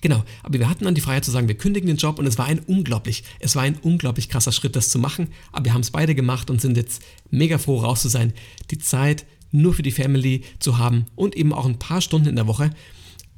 Genau, 0.01 0.23
aber 0.43 0.59
wir 0.59 0.69
hatten 0.69 0.83
dann 0.83 0.93
die 0.93 1.01
Freiheit 1.01 1.25
zu 1.25 1.31
sagen, 1.31 1.47
wir 1.47 1.57
kündigen 1.57 1.87
den 1.87 1.97
Job 1.97 2.19
und 2.19 2.27
es 2.27 2.37
war 2.37 2.45
ein 2.45 2.59
unglaublich, 2.59 3.23
es 3.39 3.55
war 3.55 3.63
ein 3.63 3.77
unglaublich 3.81 4.29
krasser 4.29 4.51
Schritt, 4.51 4.75
das 4.75 4.89
zu 4.89 4.99
machen. 4.99 5.29
Aber 5.51 5.65
wir 5.65 5.73
haben 5.73 5.81
es 5.81 5.89
beide 5.89 6.13
gemacht 6.13 6.51
und 6.51 6.61
sind 6.61 6.77
jetzt 6.77 7.01
mega 7.31 7.57
froh, 7.57 7.79
raus 7.79 8.03
zu 8.03 8.09
sein, 8.09 8.33
die 8.69 8.77
Zeit 8.77 9.25
nur 9.51 9.73
für 9.73 9.81
die 9.81 9.91
Family 9.91 10.43
zu 10.59 10.77
haben 10.77 11.07
und 11.15 11.35
eben 11.35 11.53
auch 11.53 11.65
ein 11.65 11.79
paar 11.79 12.01
Stunden 12.01 12.27
in 12.27 12.35
der 12.35 12.45
Woche 12.45 12.69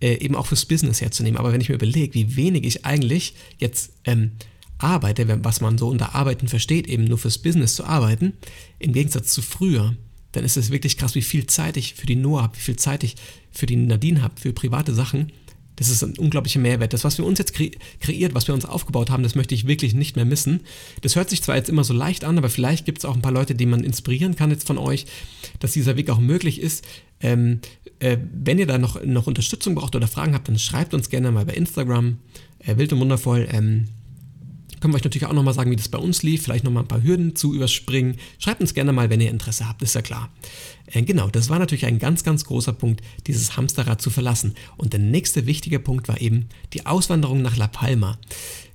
äh, 0.01 0.16
eben 0.16 0.36
auch 0.36 0.48
fürs 0.48 0.66
Business 0.66 1.01
herzunehmen. 1.01 1.38
Aber 1.38 1.51
wenn 1.54 1.62
ich 1.62 1.70
mir 1.70 1.75
überlege, 1.75 2.13
wie 2.13 2.36
wenig 2.36 2.63
ich 2.66 2.86
eigentlich 2.86 3.34
jetzt 3.58 3.93
ähm, 4.06 4.32
arbeite, 4.78 5.43
was 5.43 5.62
man 5.62 5.78
so 5.78 5.88
unter 5.88 6.15
Arbeiten 6.15 6.48
versteht, 6.48 6.88
eben 6.88 7.06
nur 7.06 7.17
fürs 7.17 7.39
Business 7.39 7.76
zu 7.76 7.84
arbeiten, 7.84 8.34
im 8.80 8.93
Gegensatz 8.93 9.34
zu 9.34 9.41
früher, 9.41 9.95
dann 10.34 10.43
ist 10.43 10.58
es 10.58 10.72
wirklich 10.72 10.98
krass, 10.98 11.15
wie 11.15 11.22
viel 11.22 11.48
Zeit 11.48 11.78
ich 11.78 11.95
für 11.95 12.06
die 12.06 12.15
Noah 12.15 12.43
habe, 12.43 12.58
wie 12.58 12.62
viel 12.62 12.76
Zeit 12.76 13.04
ich 13.04 13.15
für 13.52 13.65
die 13.65 13.76
Nadine 13.76 14.22
habe, 14.22 14.39
für 14.39 14.54
private 14.54 14.93
Sachen. 14.93 15.32
Das 15.78 15.90
ist 15.90 16.04
ein 16.04 16.18
unglaublicher 16.18 16.60
Mehrwert. 16.60 16.92
Das, 16.92 17.04
was 17.04 17.18
wir 17.18 17.26
uns 17.26 17.40
jetzt 17.40 17.54
kre 17.54 17.72
kreiert, 18.02 18.34
was 18.34 18.48
wir 18.48 18.54
uns 18.54 18.66
aufgebaut 18.66 19.10
haben, 19.10 19.24
das 19.24 19.36
möchte 19.36 19.56
ich 19.56 19.68
wirklich 19.68 19.94
nicht 19.94 20.16
mehr 20.16 20.26
missen. 20.26 20.62
Das 21.02 21.16
hört 21.16 21.30
sich 21.30 21.42
zwar 21.42 21.56
jetzt 21.56 21.70
immer 21.70 21.84
so 21.84 21.94
leicht 21.94 22.26
an, 22.26 22.38
aber 22.38 22.50
vielleicht 22.50 22.86
gibt 22.86 22.98
es 23.00 23.06
auch 23.06 23.16
ein 23.16 23.22
paar 23.22 23.32
Leute, 23.32 23.56
die 23.56 23.66
man 23.66 23.84
inspirieren 23.84 24.36
kann 24.36 24.52
jetzt 24.52 24.68
von 24.68 24.78
euch, 24.78 25.06
dass 25.60 25.72
dieser 25.72 25.96
Weg 25.96 26.10
auch 26.10 26.20
möglich 26.20 26.60
ist. 26.60 26.86
Ähm, 27.22 27.62
äh, 28.00 28.18
wenn 28.34 28.60
ihr 28.60 28.68
da 28.68 28.78
noch, 28.78 29.04
noch 29.04 29.28
Unterstützung 29.28 29.76
braucht 29.76 29.96
oder 29.96 30.08
Fragen 30.08 30.34
habt, 30.34 30.48
dann 30.48 30.60
schreibt 30.60 30.94
uns 30.94 31.10
gerne 31.10 31.32
mal 31.32 31.46
bei 31.46 31.54
Instagram. 31.54 32.18
Äh, 32.60 32.78
wild 32.78 32.92
und 32.94 33.00
wundervoll. 33.00 33.48
Ähm, 33.52 33.86
können 34.80 34.94
wir 34.94 34.98
euch 34.98 35.04
natürlich 35.04 35.26
auch 35.26 35.34
nochmal 35.34 35.54
sagen, 35.54 35.72
wie 35.72 35.76
das 35.76 35.90
bei 35.90 35.98
uns 35.98 36.24
lief, 36.24 36.44
vielleicht 36.44 36.63
nochmal 36.63 36.84
ein 36.84 36.88
paar 36.88 37.04
Hürden 37.04 37.36
zu 37.36 37.54
überspringen. 37.54 38.18
Schreibt 38.40 38.62
uns 38.62 38.74
gerne 38.74 38.94
mal, 38.94 39.10
wenn 39.10 39.22
ihr 39.22 39.30
Interesse 39.30 39.68
habt, 39.68 39.82
ist 39.82 39.96
ja 39.96 40.02
klar. 40.02 40.30
Äh, 40.88 41.04
genau, 41.04 41.30
das 41.30 41.50
war 41.50 41.60
natürlich 41.60 41.86
ein 41.86 42.00
ganz, 42.00 42.24
ganz 42.24 42.46
großer 42.46 42.74
Punkt, 42.74 43.02
dieses 43.28 43.58
Hamsterrad 43.58 44.02
zu 44.02 44.10
verlassen. 44.10 44.56
Und 44.78 44.94
der 44.94 45.00
nächste 45.00 45.46
wichtige 45.46 45.80
Punkt 45.80 46.08
war 46.08 46.22
eben 46.22 46.48
die 46.74 46.86
Auswanderung 46.86 47.42
nach 47.42 47.58
La 47.58 47.68
Palma. 47.68 48.18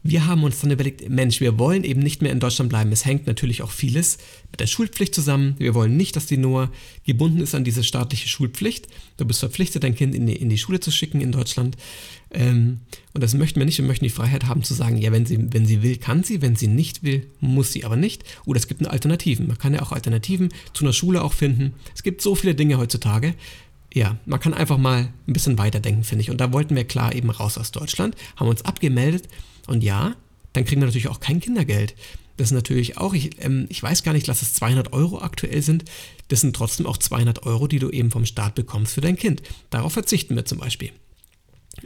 Wir 0.04 0.26
haben 0.26 0.42
uns 0.42 0.60
dann 0.60 0.72
überlegt, 0.72 1.08
Mensch, 1.08 1.40
wir 1.40 1.58
wollen 1.58 1.84
eben 1.84 2.00
nicht 2.00 2.22
mehr 2.22 2.32
in 2.32 2.40
Deutschland 2.40 2.68
bleiben. 2.68 2.90
Es 2.90 3.04
hängt 3.04 3.28
natürlich 3.28 3.62
auch 3.62 3.70
vieles 3.70 4.18
mit 4.50 4.58
der 4.58 4.66
Schulpflicht 4.66 5.14
zusammen. 5.14 5.54
Wir 5.58 5.74
wollen 5.74 5.96
nicht, 5.96 6.16
dass 6.16 6.26
die 6.26 6.38
Noah 6.38 6.72
gebunden 7.06 7.40
ist 7.40 7.54
an 7.54 7.62
diese 7.62 7.84
staatliche 7.84 8.28
Schulpflicht. 8.28 8.88
Du 9.16 9.24
bist 9.24 9.38
verpflichtet, 9.38 9.84
dein 9.84 9.94
Kind 9.94 10.14
in 10.16 10.26
die, 10.26 10.34
in 10.34 10.48
die 10.48 10.58
Schule 10.58 10.80
zu 10.80 10.90
schicken 10.90 11.20
in 11.20 11.30
Deutschland. 11.30 11.76
Ähm, 12.32 12.80
und 13.14 13.22
das 13.22 13.34
möchten 13.34 13.60
wir 13.60 13.64
nicht. 13.64 13.78
Wir 13.78 13.84
möchten 13.84 14.04
die 14.04 14.10
Freiheit 14.10 14.46
haben 14.46 14.64
zu 14.64 14.74
sagen, 14.74 14.98
ja, 14.98 15.12
wenn 15.12 15.24
sie, 15.24 15.38
wenn 15.52 15.66
sie 15.66 15.82
will, 15.82 15.96
kann 15.98 16.24
sie. 16.24 16.42
Wenn 16.42 16.56
sie 16.56 16.66
nicht 16.66 17.04
will, 17.04 17.28
muss 17.38 17.72
sie 17.72 17.84
aber 17.84 17.96
nicht. 17.96 18.24
Oder 18.44 18.58
es 18.58 18.66
gibt 18.66 18.84
Alternativen. 18.84 19.46
Man 19.46 19.58
kann 19.58 19.72
ja 19.72 19.82
auch 19.82 19.92
Alternativen 19.92 20.48
zu 20.72 20.84
einer 20.84 20.92
Schule 20.92 21.22
auch 21.22 21.32
finden. 21.32 21.74
Es 21.94 22.02
gibt 22.02 22.22
so 22.22 22.34
viele 22.34 22.56
Dinge 22.56 22.78
heutzutage 22.78 23.34
ja, 23.94 24.16
man 24.24 24.40
kann 24.40 24.54
einfach 24.54 24.78
mal 24.78 25.12
ein 25.28 25.32
bisschen 25.34 25.58
weiterdenken, 25.58 26.02
finde 26.02 26.22
ich. 26.22 26.30
Und 26.30 26.40
da 26.40 26.50
wollten 26.50 26.74
wir 26.74 26.84
klar 26.84 27.14
eben 27.14 27.28
raus 27.28 27.58
aus 27.58 27.72
Deutschland, 27.72 28.16
haben 28.36 28.48
uns 28.48 28.64
abgemeldet 28.64 29.28
und 29.66 29.82
ja, 29.82 30.14
dann 30.52 30.64
kriegen 30.64 30.80
wir 30.80 30.86
natürlich 30.86 31.08
auch 31.08 31.20
kein 31.20 31.40
Kindergeld. 31.40 31.94
Das 32.36 32.48
ist 32.48 32.54
natürlich 32.54 32.98
auch, 32.98 33.14
ich, 33.14 33.42
ähm, 33.44 33.66
ich 33.68 33.82
weiß 33.82 34.02
gar 34.02 34.12
nicht, 34.12 34.26
lass 34.26 34.42
es 34.42 34.54
200 34.54 34.92
Euro 34.92 35.20
aktuell 35.20 35.62
sind. 35.62 35.84
Das 36.28 36.40
sind 36.40 36.56
trotzdem 36.56 36.86
auch 36.86 36.96
200 36.96 37.44
Euro, 37.44 37.68
die 37.68 37.78
du 37.78 37.90
eben 37.90 38.10
vom 38.10 38.26
Staat 38.26 38.54
bekommst 38.54 38.94
für 38.94 39.00
dein 39.00 39.16
Kind. 39.16 39.42
Darauf 39.70 39.92
verzichten 39.92 40.34
wir 40.34 40.44
zum 40.44 40.58
Beispiel. 40.58 40.90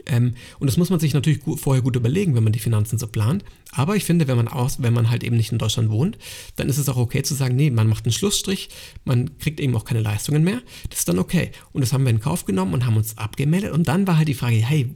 Ähm, 0.05 0.33
und 0.59 0.67
das 0.67 0.77
muss 0.77 0.89
man 0.89 0.99
sich 0.99 1.13
natürlich 1.13 1.41
gut, 1.41 1.59
vorher 1.59 1.81
gut 1.81 1.95
überlegen, 1.95 2.35
wenn 2.35 2.43
man 2.43 2.53
die 2.53 2.59
Finanzen 2.59 2.97
so 2.97 3.07
plant. 3.07 3.43
Aber 3.71 3.95
ich 3.95 4.03
finde, 4.03 4.27
wenn 4.27 4.37
man, 4.37 4.47
aus, 4.47 4.81
wenn 4.81 4.93
man 4.93 5.09
halt 5.09 5.23
eben 5.23 5.37
nicht 5.37 5.51
in 5.51 5.57
Deutschland 5.57 5.89
wohnt, 5.89 6.17
dann 6.55 6.69
ist 6.69 6.77
es 6.77 6.89
auch 6.89 6.97
okay 6.97 7.23
zu 7.23 7.33
sagen, 7.33 7.55
nee, 7.55 7.69
man 7.69 7.87
macht 7.87 8.05
einen 8.05 8.13
Schlussstrich, 8.13 8.69
man 9.05 9.37
kriegt 9.39 9.59
eben 9.59 9.75
auch 9.75 9.85
keine 9.85 10.01
Leistungen 10.01 10.43
mehr. 10.43 10.61
Das 10.89 10.99
ist 10.99 11.09
dann 11.09 11.19
okay. 11.19 11.51
Und 11.71 11.81
das 11.81 11.93
haben 11.93 12.03
wir 12.03 12.11
in 12.11 12.19
Kauf 12.19 12.45
genommen 12.45 12.73
und 12.73 12.85
haben 12.85 12.97
uns 12.97 13.17
abgemeldet. 13.17 13.71
Und 13.71 13.87
dann 13.87 14.07
war 14.07 14.17
halt 14.17 14.27
die 14.27 14.33
Frage, 14.33 14.55
hey, 14.55 14.93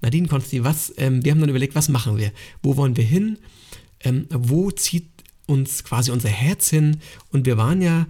Nadine 0.00 0.28
Konsti, 0.28 0.64
was, 0.64 0.92
ähm, 0.98 1.24
wir 1.24 1.32
haben 1.32 1.40
dann 1.40 1.50
überlegt, 1.50 1.74
was 1.74 1.88
machen 1.88 2.18
wir? 2.18 2.32
Wo 2.62 2.76
wollen 2.76 2.96
wir 2.96 3.04
hin? 3.04 3.38
Ähm, 4.00 4.26
wo 4.30 4.70
zieht 4.70 5.08
uns 5.46 5.84
quasi 5.84 6.10
unser 6.10 6.28
Herz 6.28 6.68
hin? 6.68 6.98
Und 7.30 7.46
wir 7.46 7.56
waren 7.56 7.80
ja 7.80 8.06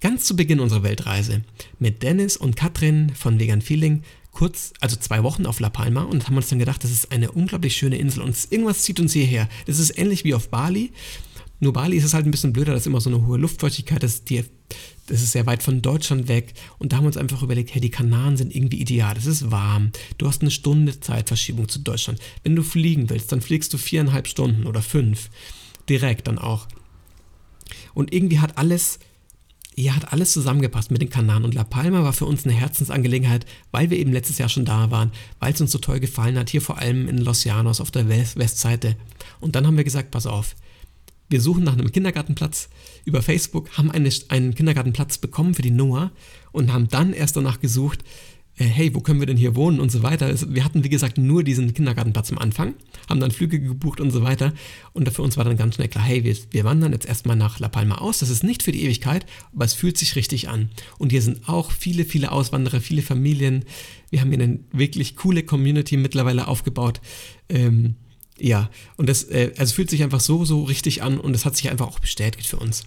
ganz 0.00 0.24
zu 0.24 0.36
Beginn 0.36 0.60
unserer 0.60 0.82
Weltreise 0.82 1.42
mit 1.78 2.02
Dennis 2.02 2.36
und 2.36 2.56
Katrin 2.56 3.12
von 3.14 3.38
Vegan 3.38 3.62
Feeling 3.62 4.02
kurz, 4.32 4.72
also 4.80 4.96
zwei 4.96 5.22
Wochen 5.22 5.46
auf 5.46 5.60
La 5.60 5.70
Palma 5.70 6.02
und 6.02 6.26
haben 6.26 6.36
uns 6.36 6.48
dann 6.48 6.58
gedacht, 6.58 6.82
das 6.82 6.90
ist 6.90 7.12
eine 7.12 7.30
unglaublich 7.30 7.76
schöne 7.76 7.98
Insel 7.98 8.22
und 8.22 8.36
irgendwas 8.50 8.82
zieht 8.82 8.98
uns 8.98 9.12
hierher. 9.12 9.48
Das 9.66 9.78
ist 9.78 9.96
ähnlich 9.98 10.24
wie 10.24 10.34
auf 10.34 10.48
Bali. 10.48 10.90
Nur 11.60 11.72
Bali 11.72 11.96
ist 11.96 12.04
es 12.04 12.12
halt 12.12 12.26
ein 12.26 12.32
bisschen 12.32 12.52
blöder, 12.52 12.72
dass 12.72 12.86
immer 12.86 13.00
so 13.00 13.08
eine 13.08 13.24
hohe 13.24 13.38
Luftfeuchtigkeit 13.38 14.02
ist. 14.02 14.28
Die, 14.30 14.44
das 15.06 15.22
ist 15.22 15.30
sehr 15.30 15.46
weit 15.46 15.62
von 15.62 15.80
Deutschland 15.80 16.26
weg. 16.26 16.54
Und 16.78 16.92
da 16.92 16.96
haben 16.96 17.04
wir 17.04 17.08
uns 17.08 17.16
einfach 17.16 17.42
überlegt, 17.42 17.72
hey, 17.72 17.80
die 17.80 17.90
Kanaren 17.90 18.36
sind 18.36 18.52
irgendwie 18.52 18.80
ideal. 18.80 19.16
Es 19.16 19.26
ist 19.26 19.52
warm. 19.52 19.92
Du 20.18 20.26
hast 20.26 20.42
eine 20.42 20.50
Stunde 20.50 20.98
Zeitverschiebung 20.98 21.68
zu 21.68 21.78
Deutschland. 21.78 22.18
Wenn 22.42 22.56
du 22.56 22.64
fliegen 22.64 23.10
willst, 23.10 23.30
dann 23.30 23.40
fliegst 23.40 23.72
du 23.72 23.78
viereinhalb 23.78 24.26
Stunden 24.26 24.66
oder 24.66 24.82
fünf. 24.82 25.30
Direkt 25.88 26.26
dann 26.26 26.38
auch. 26.38 26.66
Und 27.94 28.12
irgendwie 28.12 28.40
hat 28.40 28.58
alles 28.58 28.98
ja, 29.74 29.96
hat 29.96 30.12
alles 30.12 30.32
zusammengepasst 30.32 30.90
mit 30.90 31.00
den 31.00 31.08
Kanaren 31.08 31.44
und 31.44 31.54
La 31.54 31.64
Palma 31.64 32.02
war 32.02 32.12
für 32.12 32.26
uns 32.26 32.44
eine 32.44 32.52
Herzensangelegenheit, 32.52 33.46
weil 33.70 33.90
wir 33.90 33.98
eben 33.98 34.12
letztes 34.12 34.38
Jahr 34.38 34.48
schon 34.48 34.64
da 34.64 34.90
waren, 34.90 35.12
weil 35.40 35.52
es 35.54 35.60
uns 35.60 35.72
so 35.72 35.78
toll 35.78 36.00
gefallen 36.00 36.38
hat, 36.38 36.50
hier 36.50 36.60
vor 36.60 36.78
allem 36.78 37.08
in 37.08 37.18
Los 37.18 37.44
Llanos 37.44 37.80
auf 37.80 37.90
der 37.90 38.08
West 38.08 38.36
Westseite. 38.36 38.96
Und 39.40 39.56
dann 39.56 39.66
haben 39.66 39.76
wir 39.76 39.84
gesagt, 39.84 40.10
pass 40.10 40.26
auf, 40.26 40.54
wir 41.32 41.40
suchen 41.40 41.64
nach 41.64 41.72
einem 41.72 41.90
Kindergartenplatz 41.90 42.68
über 43.06 43.22
Facebook, 43.22 43.70
haben 43.78 43.90
eine, 43.90 44.10
einen 44.28 44.54
Kindergartenplatz 44.54 45.16
bekommen 45.16 45.54
für 45.54 45.62
die 45.62 45.70
Noah 45.70 46.10
und 46.52 46.72
haben 46.72 46.88
dann 46.88 47.14
erst 47.14 47.36
danach 47.36 47.58
gesucht, 47.58 48.04
hey, 48.64 48.94
wo 48.94 49.00
können 49.00 49.20
wir 49.20 49.26
denn 49.26 49.36
hier 49.36 49.54
wohnen 49.54 49.80
und 49.80 49.90
so 49.90 50.02
weiter. 50.02 50.34
Wir 50.54 50.64
hatten, 50.64 50.84
wie 50.84 50.88
gesagt, 50.88 51.18
nur 51.18 51.44
diesen 51.44 51.74
Kindergartenplatz 51.74 52.30
am 52.32 52.38
Anfang, 52.38 52.74
haben 53.08 53.20
dann 53.20 53.30
Flüge 53.30 53.60
gebucht 53.60 54.00
und 54.00 54.10
so 54.10 54.22
weiter. 54.22 54.52
Und 54.92 55.08
für 55.10 55.22
uns 55.22 55.36
war 55.36 55.44
dann 55.44 55.56
ganz 55.56 55.76
schnell 55.76 55.88
klar, 55.88 56.04
hey, 56.04 56.24
wir, 56.24 56.36
wir 56.50 56.64
wandern 56.64 56.92
jetzt 56.92 57.06
erstmal 57.06 57.36
nach 57.36 57.58
La 57.58 57.68
Palma 57.68 57.96
aus. 57.96 58.18
Das 58.18 58.30
ist 58.30 58.44
nicht 58.44 58.62
für 58.62 58.72
die 58.72 58.82
Ewigkeit, 58.84 59.26
aber 59.54 59.64
es 59.64 59.74
fühlt 59.74 59.98
sich 59.98 60.16
richtig 60.16 60.48
an. 60.48 60.70
Und 60.98 61.10
hier 61.10 61.22
sind 61.22 61.48
auch 61.48 61.70
viele, 61.70 62.04
viele 62.04 62.32
Auswanderer, 62.32 62.80
viele 62.80 63.02
Familien. 63.02 63.64
Wir 64.10 64.20
haben 64.20 64.30
hier 64.30 64.40
eine 64.40 64.60
wirklich 64.72 65.16
coole 65.16 65.42
Community 65.42 65.96
mittlerweile 65.96 66.48
aufgebaut. 66.48 67.00
Ähm, 67.48 67.96
ja, 68.38 68.70
und 68.96 69.08
das 69.08 69.24
äh, 69.24 69.52
also 69.56 69.74
fühlt 69.74 69.90
sich 69.90 70.02
einfach 70.02 70.20
so, 70.20 70.44
so 70.44 70.64
richtig 70.64 71.02
an 71.02 71.18
und 71.18 71.34
es 71.34 71.44
hat 71.44 71.56
sich 71.56 71.70
einfach 71.70 71.86
auch 71.86 72.00
bestätigt 72.00 72.46
für 72.46 72.56
uns. 72.56 72.84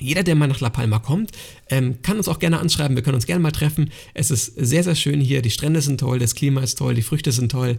Jeder, 0.00 0.22
der 0.22 0.34
mal 0.34 0.48
nach 0.48 0.60
La 0.60 0.70
Palma 0.70 0.98
kommt, 0.98 1.32
ähm, 1.68 2.02
kann 2.02 2.16
uns 2.16 2.28
auch 2.28 2.38
gerne 2.38 2.58
anschreiben. 2.58 2.96
Wir 2.96 3.02
können 3.02 3.14
uns 3.14 3.26
gerne 3.26 3.42
mal 3.42 3.52
treffen. 3.52 3.90
Es 4.14 4.30
ist 4.30 4.46
sehr, 4.56 4.82
sehr 4.82 4.94
schön 4.94 5.20
hier. 5.20 5.42
Die 5.42 5.50
Strände 5.50 5.82
sind 5.82 6.00
toll, 6.00 6.18
das 6.18 6.34
Klima 6.34 6.62
ist 6.62 6.78
toll, 6.78 6.94
die 6.94 7.02
Früchte 7.02 7.32
sind 7.32 7.52
toll, 7.52 7.78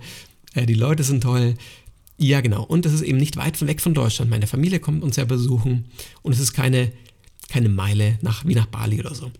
äh, 0.53 0.65
die 0.65 0.75
Leute 0.75 1.03
sind 1.03 1.21
toll. 1.21 1.55
Ja, 2.17 2.41
genau. 2.41 2.63
Und 2.63 2.85
es 2.85 2.93
ist 2.93 3.01
eben 3.01 3.17
nicht 3.17 3.35
weit 3.37 3.65
weg 3.65 3.81
von 3.81 3.95
Deutschland. 3.95 4.29
Meine 4.29 4.45
Familie 4.45 4.79
kommt 4.79 5.03
uns 5.03 5.15
ja 5.15 5.25
besuchen 5.25 5.85
und 6.21 6.33
es 6.33 6.39
ist 6.39 6.53
keine, 6.53 6.91
keine 7.49 7.69
Meile 7.69 8.19
nach, 8.21 8.45
wie 8.45 8.53
nach 8.53 8.67
Bali 8.67 8.99
oder 8.99 9.15
so. 9.15 9.31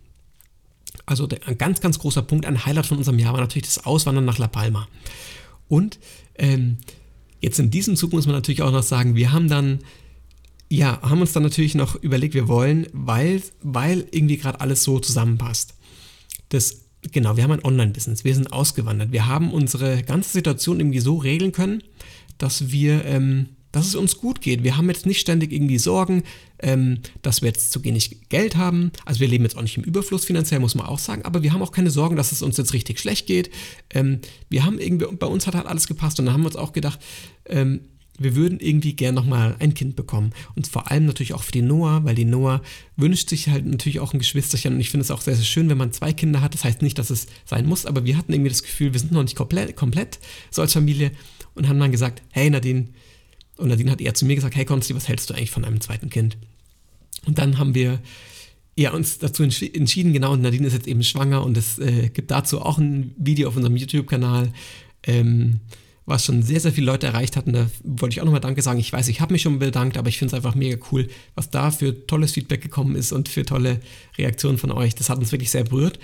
Also 1.06 1.28
ein 1.46 1.58
ganz, 1.58 1.80
ganz 1.82 2.00
großer 2.00 2.24
Punkt, 2.24 2.46
ein 2.46 2.66
Highlight 2.66 2.88
von 2.88 2.98
unserem 2.98 3.20
Jahr 3.20 3.34
war 3.34 3.42
natürlich 3.42 3.68
das 3.68 3.86
Auswandern 3.86 4.26
nach 4.26 4.40
La 4.40 4.48
Palma. 4.48 4.88
Und 5.68 6.00
ähm, 6.36 6.78
jetzt 7.40 7.60
in 7.60 7.70
diesem 7.70 7.96
Zug 7.96 8.14
muss 8.14 8.26
man 8.26 8.36
natürlich 8.36 8.62
auch 8.62 8.72
noch 8.72 8.84
sagen, 8.84 9.16
wir 9.16 9.32
haben 9.32 9.48
dann 9.48 9.80
ja, 10.72 11.02
haben 11.02 11.20
uns 11.20 11.34
dann 11.34 11.44
natürlich 11.44 11.76
noch 11.76 11.96
überlegt, 11.96 12.34
wir 12.34 12.48
wollen, 12.48 12.88
weil, 12.94 13.42
weil 13.62 14.08
irgendwie 14.12 14.38
gerade 14.38 14.62
alles 14.62 14.84
so 14.84 15.00
zusammenpasst. 15.00 15.74
Das, 16.48 16.86
genau, 17.12 17.36
wir 17.36 17.44
haben 17.44 17.52
ein 17.52 17.66
Online-Business, 17.66 18.24
wir 18.24 18.34
sind 18.34 18.54
ausgewandert. 18.54 19.12
Wir 19.12 19.28
haben 19.28 19.52
unsere 19.52 20.02
ganze 20.02 20.32
Situation 20.32 20.80
irgendwie 20.80 21.02
so 21.02 21.18
regeln 21.18 21.52
können, 21.52 21.84
dass 22.38 22.72
wir, 22.72 23.04
ähm, 23.04 23.50
dass 23.74 23.86
es 23.86 23.96
uns 23.96 24.18
gut 24.18 24.40
geht. 24.40 24.64
Wir 24.64 24.78
haben 24.78 24.88
jetzt 24.88 25.06
nicht 25.06 25.20
ständig 25.20 25.52
irgendwie 25.52 25.78
Sorgen, 25.78 26.24
ähm, 26.60 27.00
dass 27.22 27.42
wir 27.42 27.50
jetzt 27.50 27.74
zu 27.74 27.84
wenig 27.84 28.30
Geld 28.30 28.56
haben. 28.56 28.94
Also 29.04 29.20
wir 29.20 29.28
leben 29.28 29.44
jetzt 29.44 29.58
auch 29.58 29.64
nicht 29.64 29.76
im 29.76 29.84
Überfluss 29.84 30.24
finanziell, 30.24 30.62
muss 30.62 30.76
man 30.76 30.86
auch 30.86 31.00
sagen, 31.00 31.26
aber 31.26 31.44
wir 31.44 31.52
haben 31.52 31.62
auch 31.62 31.74
keine 31.74 31.92
Sorgen, 31.92 32.16
dass 32.16 32.32
es 32.32 32.42
uns 32.42 32.56
jetzt 32.56 32.72
richtig 32.72 32.98
schlecht 32.98 33.28
geht. 33.28 33.52
Ähm, 33.90 34.20
wir 34.48 34.64
haben 34.64 34.80
irgendwie, 34.80 35.14
bei 35.18 35.28
uns 35.28 35.48
hat 35.48 35.56
halt 35.56 35.68
alles 35.68 35.88
gepasst 35.88 36.18
und 36.20 36.28
dann 36.28 36.34
haben 36.34 36.44
wir 36.44 36.48
uns 36.48 36.56
auch 36.56 36.72
gedacht, 36.72 37.02
ähm, 37.46 37.82
wir 38.20 38.36
würden 38.36 38.60
irgendwie 38.60 38.94
gern 38.94 39.16
nochmal 39.16 39.56
ein 39.60 39.74
Kind 39.74 39.96
bekommen. 39.96 40.32
Und 40.56 40.68
vor 40.68 40.92
allem 40.92 41.06
natürlich 41.06 41.34
auch 41.34 41.44
für 41.44 41.52
die 41.52 41.62
Noah, 41.62 42.04
weil 42.04 42.16
die 42.16 42.26
Noah 42.26 42.62
wünscht 42.96 43.30
sich 43.30 43.50
halt 43.50 43.66
natürlich 43.66 44.00
auch 44.00 44.14
ein 44.14 44.20
Geschwisterchen. 44.20 44.76
Und 44.76 44.80
ich 44.80 44.90
finde 44.90 45.04
es 45.04 45.12
auch 45.12 45.22
sehr, 45.22 45.36
sehr 45.36 45.46
schön, 45.46 45.70
wenn 45.70 45.78
man 45.78 45.92
zwei 45.92 46.14
Kinder 46.14 46.42
hat. 46.42 46.54
Das 46.54 46.64
heißt 46.64 46.82
nicht, 46.82 47.00
dass 47.00 47.10
es 47.10 47.28
sein 47.46 47.66
muss, 47.66 47.86
aber 47.86 48.06
wir 48.06 48.18
hatten 48.18 48.34
irgendwie 48.34 48.50
das 48.50 48.64
Gefühl, 48.64 48.94
wir 48.94 49.00
sind 49.00 49.12
noch 49.12 49.24
nicht 49.24 49.36
komplett, 49.36 49.76
komplett 49.76 50.20
so 50.52 50.62
als 50.62 50.74
Familie 50.74 51.12
und 51.56 51.68
haben 51.68 51.80
dann 51.80 51.92
gesagt, 51.92 52.22
hey 52.30 52.50
Nadine, 52.50 52.90
und 53.58 53.70
Nadine 53.70 53.92
hat 53.92 54.02
eher 54.02 54.14
zu 54.14 54.26
mir 54.26 54.36
gesagt, 54.36 54.56
hey 54.56 54.66
Konsti, 54.66 54.96
was 54.96 55.08
hältst 55.08 55.30
du 55.30 55.34
eigentlich 55.34 55.52
von 55.52 55.66
einem 55.66 55.82
zweiten 55.82 56.10
Kind? 56.10 56.38
Und 57.26 57.38
dann 57.38 57.58
haben 57.58 57.76
wir 57.76 58.00
ja, 58.76 58.92
uns 58.92 59.20
dazu 59.20 59.44
entschieden, 59.44 60.14
genau, 60.14 60.34
und 60.34 60.42
Nadine 60.42 60.66
ist 60.66 60.74
jetzt 60.74 60.88
eben 60.88 61.04
schwanger 61.04 61.44
und 61.44 61.58
es 61.58 61.78
äh, 61.78 62.10
gibt 62.10 62.32
dazu 62.32 62.62
auch 62.62 62.78
ein 62.78 63.14
Video 63.18 63.50
auf 63.50 63.56
unserem 63.56 63.76
YouTube-Kanal. 63.76 64.52
Ähm, 65.04 65.60
was 66.06 66.26
schon 66.26 66.44
sehr, 66.44 66.60
sehr 66.60 66.72
viele 66.72 66.88
Leute 66.88 67.08
erreicht 67.08 67.38
hatten. 67.38 67.54
Da 67.54 67.70
wollte 67.84 68.14
ich 68.14 68.22
auch 68.22 68.26
nochmal 68.26 68.42
Danke 68.42 68.62
sagen. 68.62 68.80
Ich 68.80 68.92
weiß, 68.92 69.08
ich 69.08 69.22
habe 69.22 69.34
mich 69.34 69.44
schon 69.44 69.60
bedankt, 69.60 69.98
aber 69.98 70.10
ich 70.10 70.18
finde 70.18 70.32
es 70.32 70.34
einfach 70.34 70.56
mega 70.56 70.78
cool, 70.92 71.08
was 71.36 71.50
da 71.50 71.72
für 71.72 72.08
tolles 72.08 72.32
Feedback 72.32 72.62
gekommen 72.62 72.96
ist 72.96 73.12
und 73.12 73.30
für 73.30 73.46
tolle 73.46 73.82
Reaktionen 74.18 74.58
von 74.58 74.72
euch. 74.72 74.96
Das 74.96 75.10
hat 75.10 75.20
uns 75.20 75.32
wirklich 75.32 75.52
sehr 75.52 75.64
berührt. 75.64 76.00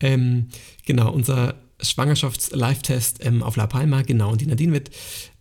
Ähm, 0.00 0.48
genau, 0.86 1.10
unser 1.12 1.54
Schwangerschafts-Live-Test 1.80 3.24
ähm, 3.24 3.42
auf 3.42 3.56
La 3.56 3.66
Palma, 3.66 4.02
genau. 4.02 4.30
Und 4.32 4.40
die 4.40 4.46
Nadine 4.46 4.72
wird 4.72 4.90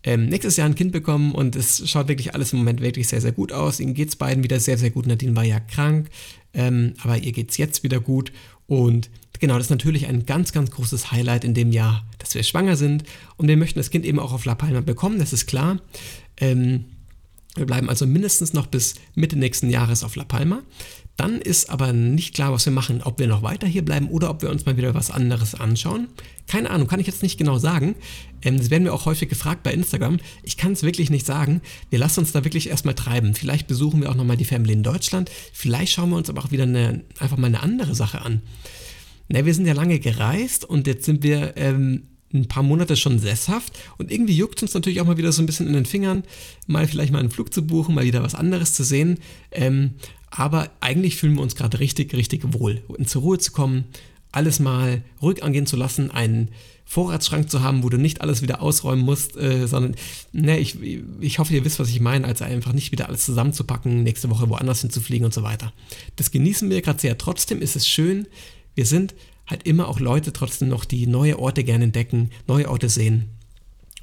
ähm, 0.03 0.27
nächstes 0.27 0.55
Jahr 0.57 0.67
ein 0.67 0.75
Kind 0.75 0.91
bekommen 0.91 1.33
und 1.33 1.55
es 1.55 1.89
schaut 1.89 2.07
wirklich 2.07 2.33
alles 2.33 2.53
im 2.53 2.59
Moment 2.59 2.81
wirklich 2.81 3.07
sehr, 3.07 3.21
sehr 3.21 3.31
gut 3.31 3.51
aus. 3.51 3.79
Ihnen 3.79 3.93
geht 3.93 4.09
es 4.09 4.15
beiden 4.15 4.43
wieder 4.43 4.59
sehr, 4.59 4.77
sehr 4.77 4.91
gut. 4.91 5.07
Nadine 5.07 5.35
war 5.35 5.43
ja 5.43 5.59
krank, 5.59 6.09
ähm, 6.53 6.93
aber 7.01 7.17
ihr 7.17 7.31
geht 7.31 7.51
es 7.51 7.57
jetzt 7.57 7.83
wieder 7.83 7.99
gut. 7.99 8.31
Und 8.67 9.09
genau, 9.39 9.55
das 9.55 9.67
ist 9.67 9.71
natürlich 9.71 10.07
ein 10.07 10.25
ganz, 10.25 10.51
ganz 10.51 10.71
großes 10.71 11.11
Highlight 11.11 11.43
in 11.43 11.53
dem 11.53 11.71
Jahr, 11.71 12.05
dass 12.19 12.33
wir 12.35 12.43
schwanger 12.43 12.75
sind. 12.75 13.03
Und 13.37 13.47
wir 13.47 13.57
möchten 13.57 13.79
das 13.79 13.89
Kind 13.89 14.05
eben 14.05 14.19
auch 14.19 14.33
auf 14.33 14.45
La 14.45 14.55
Palma 14.55 14.81
bekommen, 14.81 15.19
das 15.19 15.33
ist 15.33 15.47
klar. 15.47 15.79
Ähm, 16.37 16.85
wir 17.55 17.65
bleiben 17.65 17.89
also 17.89 18.05
mindestens 18.05 18.53
noch 18.53 18.67
bis 18.67 18.95
Mitte 19.15 19.37
nächsten 19.37 19.69
Jahres 19.69 20.03
auf 20.03 20.15
La 20.15 20.23
Palma. 20.23 20.61
Dann 21.17 21.41
ist 21.41 21.71
aber 21.71 21.93
nicht 21.93 22.35
klar, 22.35 22.53
was 22.53 22.65
wir 22.65 22.71
machen, 22.71 23.01
ob 23.01 23.17
wir 23.17 23.25
noch 23.25 23.41
weiter 23.41 23.65
hier 23.65 23.83
bleiben 23.83 24.07
oder 24.09 24.29
ob 24.29 24.43
wir 24.43 24.51
uns 24.51 24.67
mal 24.67 24.77
wieder 24.77 24.93
was 24.93 25.09
anderes 25.09 25.55
anschauen. 25.55 26.09
Keine 26.45 26.69
Ahnung, 26.69 26.87
kann 26.87 26.99
ich 26.99 27.07
jetzt 27.07 27.23
nicht 27.23 27.39
genau 27.39 27.57
sagen. 27.57 27.95
Ähm, 28.43 28.57
das 28.57 28.69
werden 28.69 28.83
wir 28.83 28.93
auch 28.93 29.07
häufig 29.07 29.27
gefragt 29.27 29.63
bei 29.63 29.73
Instagram. 29.73 30.19
Ich 30.43 30.57
kann 30.57 30.73
es 30.73 30.83
wirklich 30.83 31.09
nicht 31.09 31.25
sagen. 31.25 31.61
Wir 31.89 31.97
lassen 31.97 32.19
uns 32.19 32.33
da 32.33 32.43
wirklich 32.43 32.69
erstmal 32.69 32.93
treiben. 32.93 33.33
Vielleicht 33.33 33.67
besuchen 33.67 34.01
wir 34.01 34.11
auch 34.11 34.15
nochmal 34.15 34.37
die 34.37 34.45
Family 34.45 34.73
in 34.73 34.83
Deutschland. 34.83 35.31
Vielleicht 35.53 35.91
schauen 35.91 36.11
wir 36.11 36.17
uns 36.17 36.29
aber 36.29 36.43
auch 36.43 36.51
wieder 36.51 36.63
eine, 36.63 37.03
einfach 37.17 37.37
mal 37.37 37.47
eine 37.47 37.63
andere 37.63 37.95
Sache 37.95 38.21
an. 38.21 38.43
Na, 39.29 39.45
wir 39.45 39.53
sind 39.53 39.65
ja 39.65 39.73
lange 39.73 39.99
gereist 39.99 40.65
und 40.65 40.87
jetzt 40.87 41.05
sind 41.05 41.23
wir 41.23 41.55
ähm, 41.57 42.03
ein 42.33 42.47
paar 42.47 42.63
Monate 42.63 42.95
schon 42.95 43.19
sesshaft 43.19 43.77
und 43.97 44.11
irgendwie 44.11 44.35
juckt 44.35 44.61
uns 44.61 44.73
natürlich 44.73 45.01
auch 45.01 45.05
mal 45.05 45.17
wieder 45.17 45.31
so 45.31 45.41
ein 45.41 45.45
bisschen 45.45 45.67
in 45.67 45.73
den 45.73 45.85
Fingern, 45.85 46.23
mal 46.65 46.87
vielleicht 46.87 47.11
mal 47.11 47.19
einen 47.19 47.31
Flug 47.31 47.53
zu 47.53 47.65
buchen, 47.65 47.95
mal 47.95 48.05
wieder 48.05 48.23
was 48.23 48.35
anderes 48.35 48.73
zu 48.73 48.83
sehen. 48.83 49.19
Ähm, 49.51 49.91
aber 50.29 50.69
eigentlich 50.81 51.15
fühlen 51.15 51.35
wir 51.35 51.41
uns 51.41 51.55
gerade 51.55 51.79
richtig, 51.79 52.13
richtig 52.13 52.41
wohl, 52.53 52.83
in 52.97 53.05
zur 53.05 53.21
Ruhe 53.21 53.37
zu 53.37 53.51
kommen, 53.51 53.85
alles 54.31 54.59
mal 54.59 55.03
ruhig 55.21 55.41
angehen 55.43 55.65
zu 55.65 55.77
lassen, 55.77 56.11
einen 56.11 56.49
Vorratsschrank 56.85 57.49
zu 57.49 57.63
haben, 57.63 57.83
wo 57.83 57.89
du 57.89 57.97
nicht 57.97 58.21
alles 58.21 58.41
wieder 58.41 58.61
ausräumen 58.61 59.03
musst, 59.03 59.35
äh, 59.35 59.67
sondern, 59.67 59.95
ne, 60.31 60.57
ich, 60.59 60.77
ich 61.19 61.39
hoffe, 61.39 61.53
ihr 61.53 61.65
wisst, 61.65 61.79
was 61.79 61.89
ich 61.89 61.99
meine, 61.99 62.25
als 62.25 62.41
einfach 62.41 62.71
nicht 62.71 62.91
wieder 62.91 63.07
alles 63.07 63.25
zusammenzupacken, 63.25 64.03
nächste 64.03 64.29
Woche 64.29 64.49
woanders 64.49 64.81
hinzufliegen 64.81 65.25
und 65.25 65.33
so 65.33 65.43
weiter. 65.43 65.73
Das 66.15 66.31
genießen 66.31 66.69
wir 66.69 66.81
gerade 66.81 66.99
sehr. 66.99 67.17
Trotzdem 67.17 67.61
ist 67.61 67.75
es 67.75 67.87
schön, 67.87 68.27
wir 68.77 68.85
sind 68.85 69.15
halt 69.47 69.63
immer 69.63 69.87
auch 69.87 69.99
Leute 69.99 70.31
trotzdem 70.31 70.69
noch, 70.69 70.85
die 70.85 71.07
neue 71.07 71.39
Orte 71.39 71.63
gerne 71.63 71.85
entdecken, 71.85 72.29
neue 72.47 72.69
Orte 72.69 72.89
sehen. 72.89 73.29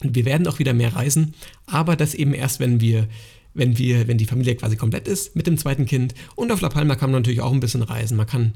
Und 0.02 0.16
wir 0.16 0.24
werden 0.24 0.48
auch 0.48 0.58
wieder 0.58 0.74
mehr 0.74 0.96
reisen, 0.96 1.34
aber 1.66 1.94
das 1.94 2.14
eben 2.14 2.34
erst, 2.34 2.58
wenn 2.58 2.80
wir, 2.80 3.06
wenn 3.54 3.78
wir, 3.78 4.08
wenn 4.08 4.18
die 4.18 4.24
Familie 4.26 4.56
quasi 4.56 4.76
komplett 4.76 5.06
ist 5.06 5.36
mit 5.36 5.46
dem 5.46 5.56
zweiten 5.58 5.86
Kind. 5.86 6.14
Und 6.34 6.50
auf 6.50 6.60
La 6.60 6.70
Palma 6.70 6.96
kann 6.96 7.12
man 7.12 7.22
natürlich 7.22 7.40
auch 7.40 7.52
ein 7.52 7.60
bisschen 7.60 7.82
reisen. 7.82 8.16
Man 8.16 8.26
kann, 8.26 8.54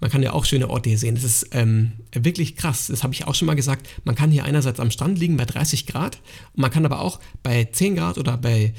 man 0.00 0.10
kann 0.10 0.22
ja 0.22 0.34
auch 0.34 0.44
schöne 0.44 0.68
Orte 0.68 0.90
hier 0.90 0.98
sehen. 0.98 1.14
Das 1.14 1.24
ist 1.24 1.48
ähm, 1.52 1.92
wirklich 2.12 2.56
krass. 2.56 2.88
Das 2.88 3.02
habe 3.02 3.14
ich 3.14 3.26
auch 3.26 3.34
schon 3.34 3.46
mal 3.46 3.56
gesagt. 3.56 3.88
Man 4.04 4.16
kann 4.16 4.30
hier 4.30 4.44
einerseits 4.44 4.80
am 4.80 4.90
Strand 4.90 5.18
liegen 5.18 5.38
bei 5.38 5.46
30 5.46 5.86
Grad. 5.86 6.18
Und 6.52 6.60
man 6.60 6.70
kann 6.70 6.84
aber 6.84 7.00
auch 7.00 7.20
bei 7.42 7.64
10 7.64 7.96
Grad 7.96 8.18
oder 8.18 8.36
bei, 8.36 8.74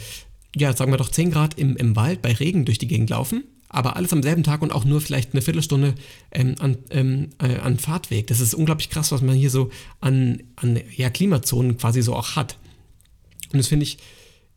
ja, 0.55 0.75
sagen 0.75 0.91
wir 0.91 0.97
doch 0.97 1.09
10 1.09 1.31
Grad 1.31 1.57
im, 1.57 1.75
im 1.77 1.95
Wald 1.95 2.21
bei 2.21 2.33
Regen 2.33 2.65
durch 2.65 2.77
die 2.77 2.87
Gegend 2.87 3.09
laufen 3.09 3.43
aber 3.75 3.97
alles 3.97 4.13
am 4.13 4.23
selben 4.23 4.43
Tag 4.43 4.61
und 4.61 4.71
auch 4.71 4.85
nur 4.85 5.01
vielleicht 5.01 5.33
eine 5.33 5.41
Viertelstunde 5.41 5.95
ähm, 6.31 6.55
an, 6.59 6.77
ähm, 6.91 7.29
äh, 7.41 7.57
an 7.57 7.77
Fahrtweg. 7.77 8.27
Das 8.27 8.39
ist 8.39 8.53
unglaublich 8.53 8.89
krass, 8.89 9.11
was 9.11 9.21
man 9.21 9.35
hier 9.35 9.49
so 9.49 9.69
an, 9.99 10.43
an 10.55 10.79
ja, 10.95 11.09
Klimazonen 11.09 11.77
quasi 11.77 12.01
so 12.01 12.15
auch 12.15 12.35
hat. 12.35 12.57
Und 13.51 13.57
das 13.57 13.67
finde 13.67 13.83
ich, 13.83 13.97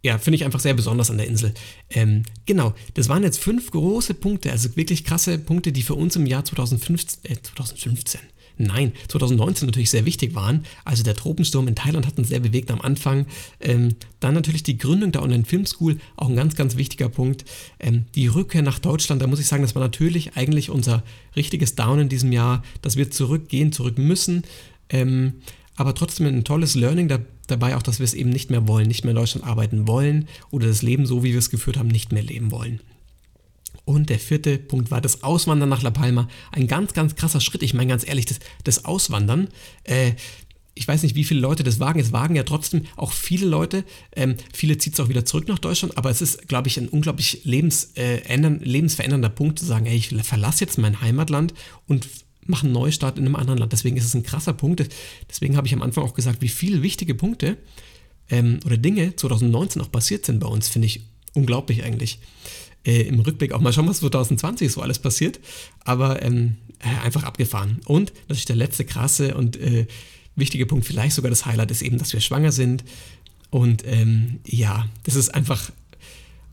ja, 0.03 0.19
finde 0.19 0.37
ich 0.37 0.45
einfach 0.45 0.61
sehr 0.61 0.75
besonders 0.75 1.11
an 1.11 1.19
der 1.19 1.27
Insel. 1.27 1.53
Ähm, 1.91 2.23
genau, 2.47 2.75
das 2.95 3.09
waren 3.09 3.25
jetzt 3.25 3.41
fünf 3.41 3.71
große 3.73 4.15
Punkte, 4.15 4.53
also 4.53 4.77
wirklich 4.77 5.05
krasse 5.05 5.39
Punkte, 5.39 5.73
die 5.73 5.83
für 5.83 5.95
uns 5.95 6.15
im 6.15 6.27
Jahr 6.27 6.45
2015, 6.45 7.31
äh, 7.31 7.37
2015 7.43 8.21
Nein, 8.59 8.93
2019 9.09 9.67
natürlich 9.67 9.91
sehr 9.91 10.05
wichtig 10.05 10.35
waren. 10.35 10.65
Also 10.85 11.05
der 11.05 11.15
Tropensturm 11.15 11.69
in 11.69 11.77
Thailand 11.77 12.07
hat 12.07 12.19
uns 12.19 12.29
sehr 12.29 12.41
bewegt 12.41 12.71
am 12.71 12.81
Anfang. 12.81 13.27
Ähm, 13.61 13.95
dann 14.21 14.35
natürlich 14.35 14.65
die 14.65 14.79
Gründung 14.79 15.13
der 15.13 15.23
Online 15.23 15.45
Film 15.45 15.65
School, 15.65 15.99
auch 16.17 16.29
ein 16.29 16.37
ganz, 16.37 16.57
ganz 16.57 16.77
wichtiger 16.77 17.09
Punkt. 17.09 17.45
Ähm, 17.79 18.07
die 18.17 18.27
Rückkehr 18.27 18.63
nach 18.63 18.81
Deutschland, 18.81 19.23
da 19.23 19.29
muss 19.29 19.41
ich 19.41 19.47
sagen, 19.47 19.63
das 19.63 19.77
war 19.77 19.83
natürlich 19.83 20.37
eigentlich 20.37 20.71
unser 20.71 21.05
richtiges 21.37 21.77
Down 21.77 22.01
in 22.01 22.09
diesem 22.09 22.33
Jahr, 22.33 22.65
dass 22.83 22.97
wir 22.97 23.11
zurückgehen, 23.11 23.71
zurück 23.71 23.97
müssen. 23.97 24.43
Ähm, 24.89 25.35
aber 25.77 25.95
trotzdem 25.95 26.27
ein 26.27 26.43
tolles 26.43 26.75
Learning 26.75 27.07
da, 27.07 27.21
dabei, 27.47 27.77
auch 27.77 27.83
dass 27.83 28.01
wir 28.01 28.05
es 28.05 28.15
eben 28.15 28.31
nicht 28.31 28.51
mehr 28.51 28.67
wollen, 28.67 28.89
nicht 28.89 29.05
mehr 29.05 29.13
in 29.13 29.17
Deutschland 29.17 29.47
arbeiten 29.47 29.87
wollen 29.87 30.27
oder 30.51 30.67
das 30.67 30.83
Leben 30.83 31.07
so, 31.07 31.23
wie 31.23 31.31
wir 31.31 31.39
es 31.39 31.51
geführt 31.51 31.77
haben, 31.77 31.89
nicht 31.89 32.11
mehr 32.11 32.25
leben 32.25 32.51
wollen. 32.51 32.81
Und 33.89 34.11
der 34.11 34.19
vierte 34.19 34.59
Punkt 34.59 34.91
war 34.91 35.01
das 35.01 35.23
Auswandern 35.23 35.71
nach 35.71 35.81
La 35.81 35.89
Palma. 35.89 36.29
Ein 36.53 36.67
ganz, 36.67 36.93
ganz 36.93 37.17
krasser 37.17 37.41
Schritt. 37.41 37.63
Ich 37.63 37.73
meine 37.73 37.89
ganz 37.89 38.07
ehrlich, 38.07 38.27
das, 38.27 38.39
das 38.63 38.85
Auswandern, 38.85 39.49
äh, 39.85 40.13
ich 40.75 40.87
weiß 40.87 41.05
nicht, 41.05 41.15
wie 41.15 41.25
viele 41.25 41.41
Leute 41.41 41.63
das 41.65 41.81
wagen. 41.81 41.99
Es 41.99 42.13
wagen 42.13 42.37
ja 42.37 42.43
trotzdem 42.43 42.83
auch 42.97 43.13
viele 43.13 43.47
Leute. 43.47 43.85
Ähm, 44.15 44.37
viele 44.53 44.77
zieht 44.77 44.93
es 44.93 45.01
auch 45.01 45.09
wieder 45.09 45.25
zurück 45.25 45.49
nach 45.49 45.59
Deutschland, 45.59 45.97
aber 45.97 46.11
es 46.11 46.21
ist, 46.21 46.49
glaube 46.49 46.69
ich, 46.69 46.77
ein 46.77 46.91
unglaublich 46.91 47.41
lebens, 47.45 47.93
äh, 47.97 48.19
ändern, 48.27 48.61
lebensverändernder 48.61 49.31
Punkt 49.31 49.59
zu 49.59 49.65
sagen, 49.65 49.87
ey, 49.87 49.97
ich 49.97 50.09
verlasse 50.23 50.67
jetzt 50.67 50.77
mein 50.77 51.01
Heimatland 51.01 51.55
und 51.87 52.07
mache 52.45 52.67
einen 52.67 52.75
Neustart 52.75 53.19
in 53.19 53.25
einem 53.25 53.37
anderen 53.37 53.59
Land. 53.59 53.73
Deswegen 53.73 53.97
ist 53.97 54.05
es 54.05 54.13
ein 54.13 54.23
krasser 54.23 54.53
Punkt. 54.53 54.87
Deswegen 55.31 55.57
habe 55.57 55.67
ich 55.67 55.73
am 55.73 55.81
Anfang 55.81 56.05
auch 56.05 56.13
gesagt, 56.13 56.43
wie 56.43 56.49
viele 56.49 56.83
wichtige 56.83 57.15
Punkte 57.15 57.57
ähm, 58.29 58.61
oder 58.67 58.77
Dinge 58.77 59.17
2019 59.17 59.81
auch 59.81 59.91
passiert 59.91 60.27
sind 60.27 60.41
bei 60.41 60.47
uns, 60.47 60.69
finde 60.69 60.85
ich 60.85 61.01
unglaublich 61.33 61.85
eigentlich. 61.85 62.19
Äh, 62.89 63.03
Im 63.03 63.21
Rückblick 63.21 63.53
auch 63.53 63.61
mal 63.61 63.73
schauen, 63.73 63.87
was 63.87 64.01
2020 64.01 64.73
so 64.73 64.81
alles 64.81 64.99
passiert. 64.99 65.39
Aber 65.85 66.23
ähm, 66.23 66.57
äh, 66.79 67.05
einfach 67.05 67.23
abgefahren. 67.23 67.81
Und 67.85 68.15
natürlich 68.23 68.47
der 68.47 68.57
letzte 68.57 68.87
krasse 68.87 69.35
und 69.35 69.57
äh, 69.57 69.87
wichtige 70.37 70.65
Punkt, 70.65 70.87
vielleicht 70.87 71.15
sogar 71.15 71.29
das 71.29 71.45
Highlight, 71.45 71.71
ist 71.71 71.83
eben, 71.83 71.99
dass 71.99 72.15
wir 72.15 72.21
schwanger 72.21 72.51
sind. 72.51 72.85
Und 73.51 73.85
ähm, 73.87 74.41
ja, 74.47 74.87
das 75.05 75.17
ist 75.17 75.35
einfach 75.35 75.71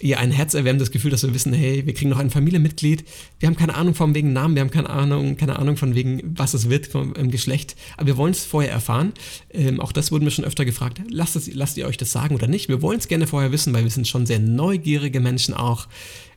ja 0.02 0.18
ein 0.18 0.32
herzerwärmendes 0.32 0.92
Gefühl, 0.92 1.12
dass 1.12 1.24
wir 1.24 1.34
wissen, 1.34 1.54
hey, 1.54 1.86
wir 1.86 1.94
kriegen 1.94 2.10
noch 2.10 2.20
ein 2.20 2.30
Familienmitglied. 2.30 3.06
Wir 3.40 3.48
haben 3.48 3.56
keine 3.56 3.76
Ahnung 3.76 3.96
von 3.96 4.14
wegen 4.14 4.34
Namen, 4.34 4.56
wir 4.56 4.62
haben 4.62 4.72
keine 4.72 4.90
Ahnung, 4.90 5.38
keine 5.38 5.58
Ahnung 5.58 5.78
von 5.78 5.96
wegen, 5.96 6.22
was 6.38 6.54
es 6.54 6.70
wird 6.70 6.88
vom 6.88 7.14
ähm, 7.18 7.32
Geschlecht. 7.32 7.76
Aber 7.98 8.08
wir 8.08 8.18
wollen 8.18 8.32
es 8.32 8.44
vorher 8.44 8.72
erfahren. 8.72 9.14
Ähm, 9.52 9.80
auch 9.80 9.92
das 9.92 10.12
wurden 10.12 10.26
wir 10.26 10.32
schon 10.32 10.46
öfter 10.46 10.66
gefragt. 10.66 11.02
Lasst, 11.10 11.36
es, 11.36 11.54
lasst 11.54 11.78
ihr 11.78 11.88
euch 11.88 11.98
das 11.98 12.12
sagen 12.12 12.36
oder 12.36 12.48
nicht? 12.48 12.70
Wir 12.70 12.82
wollen 12.82 13.00
es 13.00 13.08
gerne 13.08 13.28
vorher 13.28 13.52
wissen, 13.52 13.74
weil 13.74 13.84
wir 13.84 13.92
sind 13.92 14.08
schon 14.08 14.26
sehr 14.26 14.40
neugierige 14.40 15.20
Menschen 15.20 15.54
auch. 15.54 15.88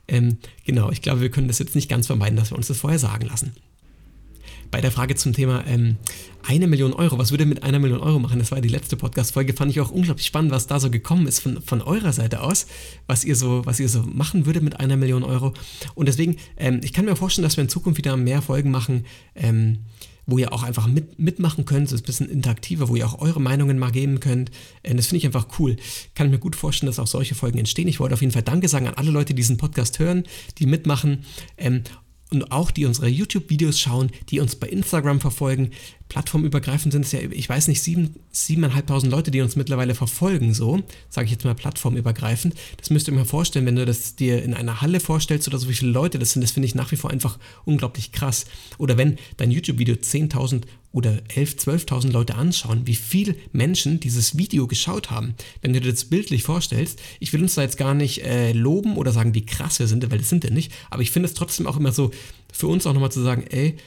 Ähm, 0.07 0.37
genau, 0.65 0.89
ich 0.91 1.01
glaube, 1.01 1.21
wir 1.21 1.29
können 1.29 1.47
das 1.47 1.59
jetzt 1.59 1.75
nicht 1.75 1.89
ganz 1.89 2.07
vermeiden, 2.07 2.37
dass 2.37 2.51
wir 2.51 2.57
uns 2.57 2.67
das 2.67 2.79
vorher 2.79 2.99
sagen 2.99 3.27
lassen 3.27 3.53
bei 4.71 4.81
der 4.81 4.91
Frage 4.91 5.15
zum 5.15 5.33
Thema 5.33 5.63
ähm, 5.67 5.97
eine 6.47 6.67
Million 6.67 6.93
Euro, 6.93 7.17
was 7.17 7.31
würde 7.31 7.45
mit 7.45 7.63
einer 7.63 7.79
Million 7.79 7.99
Euro 7.99 8.19
machen? 8.19 8.39
Das 8.39 8.51
war 8.51 8.61
die 8.61 8.69
letzte 8.69 8.97
Podcast-Folge, 8.97 9.53
fand 9.53 9.71
ich 9.71 9.81
auch 9.81 9.91
unglaublich 9.91 10.25
spannend, 10.25 10.51
was 10.51 10.67
da 10.67 10.79
so 10.79 10.89
gekommen 10.89 11.27
ist 11.27 11.39
von, 11.39 11.61
von 11.61 11.81
eurer 11.81 12.13
Seite 12.13 12.41
aus, 12.41 12.67
was 13.07 13.23
ihr 13.23 13.35
so, 13.35 13.65
was 13.65 13.79
ihr 13.79 13.89
so 13.89 14.03
machen 14.03 14.45
würdet 14.45 14.63
mit 14.63 14.79
einer 14.79 14.97
Million 14.97 15.23
Euro. 15.23 15.53
Und 15.95 16.07
deswegen, 16.07 16.37
ähm, 16.57 16.81
ich 16.83 16.93
kann 16.93 17.05
mir 17.05 17.15
vorstellen, 17.15 17.43
dass 17.43 17.57
wir 17.57 17.63
in 17.63 17.69
Zukunft 17.69 17.97
wieder 17.97 18.15
mehr 18.17 18.41
Folgen 18.41 18.71
machen, 18.71 19.05
ähm, 19.35 19.79
wo 20.25 20.37
ihr 20.37 20.53
auch 20.53 20.63
einfach 20.63 20.87
mit, 20.87 21.17
mitmachen 21.17 21.65
könnt, 21.65 21.89
so 21.89 21.95
ein 21.95 22.03
bisschen 22.03 22.29
interaktiver, 22.29 22.87
wo 22.87 22.95
ihr 22.95 23.07
auch 23.07 23.19
eure 23.19 23.41
Meinungen 23.41 23.79
mal 23.79 23.91
geben 23.91 24.19
könnt. 24.19 24.51
Äh, 24.83 24.95
das 24.95 25.07
finde 25.07 25.17
ich 25.17 25.25
einfach 25.25 25.47
cool. 25.59 25.75
Kann 26.15 26.27
ich 26.27 26.31
mir 26.31 26.39
gut 26.39 26.55
vorstellen, 26.55 26.87
dass 26.87 26.99
auch 26.99 27.07
solche 27.07 27.35
Folgen 27.35 27.57
entstehen. 27.57 27.87
Ich 27.87 27.99
wollte 27.99 28.13
auf 28.13 28.21
jeden 28.21 28.33
Fall 28.33 28.43
Danke 28.43 28.67
sagen 28.67 28.87
an 28.87 28.93
alle 28.95 29.11
Leute, 29.11 29.33
die 29.33 29.41
diesen 29.41 29.57
Podcast 29.57 29.99
hören, 29.99 30.23
die 30.57 30.67
mitmachen. 30.67 31.25
Und 32.31 32.51
auch 32.51 32.71
die 32.71 32.85
unsere 32.85 33.07
YouTube-Videos 33.07 33.79
schauen, 33.79 34.11
die 34.29 34.39
uns 34.39 34.55
bei 34.55 34.67
Instagram 34.67 35.19
verfolgen. 35.19 35.71
Plattformübergreifend 36.09 36.91
sind 36.91 37.05
es 37.05 37.11
ja, 37.11 37.19
ich 37.19 37.47
weiß 37.47 37.67
nicht, 37.67 37.83
sieben, 37.83 38.15
siebeneinhalbtausend 38.31 39.11
Leute, 39.11 39.29
die 39.29 39.41
uns 39.41 39.55
mittlerweile 39.55 39.93
verfolgen, 39.93 40.55
so, 40.55 40.81
sage 41.07 41.25
ich 41.25 41.31
jetzt 41.31 41.45
mal 41.45 41.53
plattformübergreifend. 41.53 42.55
Das 42.77 42.89
müsst 42.89 43.07
ihr 43.07 43.13
mir 43.13 43.25
vorstellen, 43.25 43.67
wenn 43.67 43.75
du 43.75 43.85
das 43.85 44.15
dir 44.15 44.43
in 44.43 44.55
einer 44.55 44.81
Halle 44.81 44.99
vorstellst 44.99 45.47
oder 45.47 45.59
so, 45.59 45.69
wie 45.69 45.75
viele 45.75 45.91
Leute 45.91 46.17
das 46.17 46.31
sind, 46.31 46.41
das 46.41 46.51
finde 46.51 46.65
ich 46.65 46.73
nach 46.73 46.91
wie 46.91 46.95
vor 46.95 47.11
einfach 47.11 47.37
unglaublich 47.63 48.11
krass. 48.11 48.45
Oder 48.79 48.97
wenn 48.97 49.17
dein 49.37 49.51
YouTube-Video 49.51 49.95
10.000 49.95 50.63
oder 50.91 51.11
11.000, 51.35 51.85
12.000 51.85 52.11
Leute 52.11 52.35
anschauen, 52.35 52.87
wie 52.87 52.95
viele 52.95 53.35
Menschen 53.51 53.99
dieses 53.99 54.35
Video 54.35 54.65
geschaut 54.65 55.11
haben. 55.11 55.35
Wenn 55.61 55.73
du 55.73 55.81
dir 55.81 55.91
das 55.91 56.05
bildlich 56.05 56.41
vorstellst, 56.41 56.99
ich 57.19 57.31
will 57.33 57.43
uns 57.43 57.53
da 57.53 57.61
jetzt 57.61 57.77
gar 57.77 57.93
nicht 57.93 58.23
äh, 58.23 58.51
loben 58.53 58.97
oder 58.97 59.11
sagen, 59.11 59.35
wie 59.35 59.45
krass 59.45 59.77
wir 59.77 59.85
sind, 59.85 60.09
weil 60.09 60.17
das 60.17 60.29
sind 60.29 60.43
wir 60.43 60.51
nicht, 60.51 60.71
aber 60.89 61.03
ich 61.03 61.11
finde 61.11 61.29
es 61.29 61.35
trotzdem 61.35 61.67
auch 61.67 61.77
immer 61.77 61.91
so, 61.91 62.09
für 62.51 62.65
uns 62.65 62.87
auch 62.87 62.93
nochmal 62.93 63.11
zu 63.11 63.21
sagen, 63.21 63.45
ey, 63.51 63.77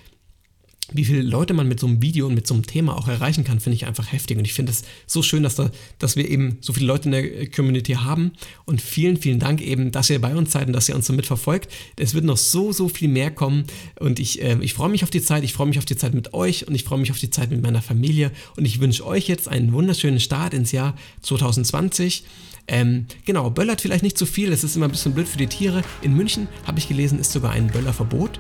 wie 0.91 1.05
viele 1.05 1.23
Leute 1.23 1.55
man 1.55 1.69
mit 1.69 1.81
so 1.81 1.87
einem 1.87 2.03
Video 2.03 2.27
und 2.27 2.35
mit 2.35 2.47
so 2.47 2.55
einem 2.55 2.67
Thema 2.67 2.97
auch 2.97 3.09
erreichen 3.09 3.45
kann, 3.45 3.61
finde 3.61 3.77
ich 3.77 3.87
einfach 3.87 4.11
heftig. 4.13 4.37
Und 4.37 4.45
ich 4.45 4.53
finde 4.53 4.73
es 4.73 4.83
so 5.07 5.23
schön, 5.23 5.43
dass, 5.43 5.55
da, 5.55 5.71
dass 5.99 6.17
wir 6.17 6.29
eben 6.29 6.59
so 6.61 6.73
viele 6.73 6.87
Leute 6.87 7.09
in 7.09 7.13
der 7.13 7.51
Community 7.51 7.93
haben. 7.93 8.33
Und 8.65 8.83
vielen, 8.83 9.17
vielen 9.17 9.39
Dank 9.39 9.63
eben, 9.63 9.93
dass 9.93 10.11
ihr 10.11 10.21
bei 10.21 10.35
uns 10.35 10.53
seid 10.53 10.67
und 10.67 10.73
dass 10.73 10.89
ihr 10.89 10.97
uns 10.97 11.07
so 11.07 11.13
mitverfolgt. 11.13 11.71
Es 11.97 12.15
wird 12.15 12.25
noch 12.25 12.37
so, 12.37 12.73
so 12.73 12.89
viel 12.89 13.09
mehr 13.09 13.31
kommen. 13.31 13.65
Und 14.01 14.19
ich, 14.19 14.43
äh, 14.43 14.59
ich 14.61 14.75
freue 14.75 14.91
mich 14.91 15.05
auf 15.05 15.11
die 15.11 15.23
Zeit. 15.23 15.45
Ich 15.45 15.53
freue 15.53 15.69
mich 15.69 15.79
auf 15.79 15.85
die 15.85 15.97
Zeit 15.97 16.15
mit 16.15 16.35
euch 16.35 16.67
und 16.67 16.75
ich 16.75 16.85
freue 16.85 16.99
mich 16.99 17.11
auf 17.11 17.19
die 17.19 17.31
Zeit 17.31 17.51
mit 17.51 17.63
meiner 17.63 17.83
Familie. 17.83 18.33
Und 18.57 18.65
ich 18.65 18.81
wünsche 18.81 19.07
euch 19.07 19.29
jetzt 19.29 19.49
einen 19.49 19.73
wunderschönen 19.73 20.21
Start 20.21 20.53
ins 20.53 20.73
Jahr 20.73 20.97
2020. 21.23 22.25
Ähm, 22.69 23.07
genau, 23.25 23.51
böllert 23.51 23.81
vielleicht 23.81 24.05
nicht 24.05 24.17
zu 24.17 24.25
viel, 24.25 24.53
es 24.53 24.63
ist 24.63 24.77
immer 24.77 24.87
ein 24.87 24.93
bisschen 24.93 25.15
blöd 25.15 25.27
für 25.27 25.39
die 25.39 25.49
Tiere. 25.49 25.83
In 26.01 26.15
München, 26.15 26.47
habe 26.65 26.79
ich 26.79 26.87
gelesen, 26.87 27.19
ist 27.19 27.33
sogar 27.33 27.51
ein 27.51 27.67
Böllerverbot. 27.67 28.39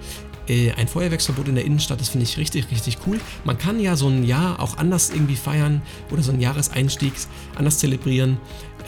Äh, 0.49 0.73
ein 0.73 0.89
Feuerwerksverbot 0.89 1.49
in 1.49 1.55
der 1.55 1.65
Innenstadt, 1.65 2.01
das 2.01 2.09
finde 2.09 2.25
ich 2.25 2.37
richtig, 2.37 2.71
richtig 2.71 2.99
cool. 3.07 3.21
Man 3.45 3.59
kann 3.59 3.79
ja 3.79 3.97
so 3.97 4.09
ein 4.09 4.25
Jahr 4.25 4.61
auch 4.61 4.77
anders 4.77 5.11
irgendwie 5.11 5.37
feiern 5.37 5.83
oder 6.11 6.23
so 6.23 6.33
ein 6.33 6.41
Jahreseinstieg 6.41 7.13
anders 7.55 7.79
zelebrieren, 7.79 8.39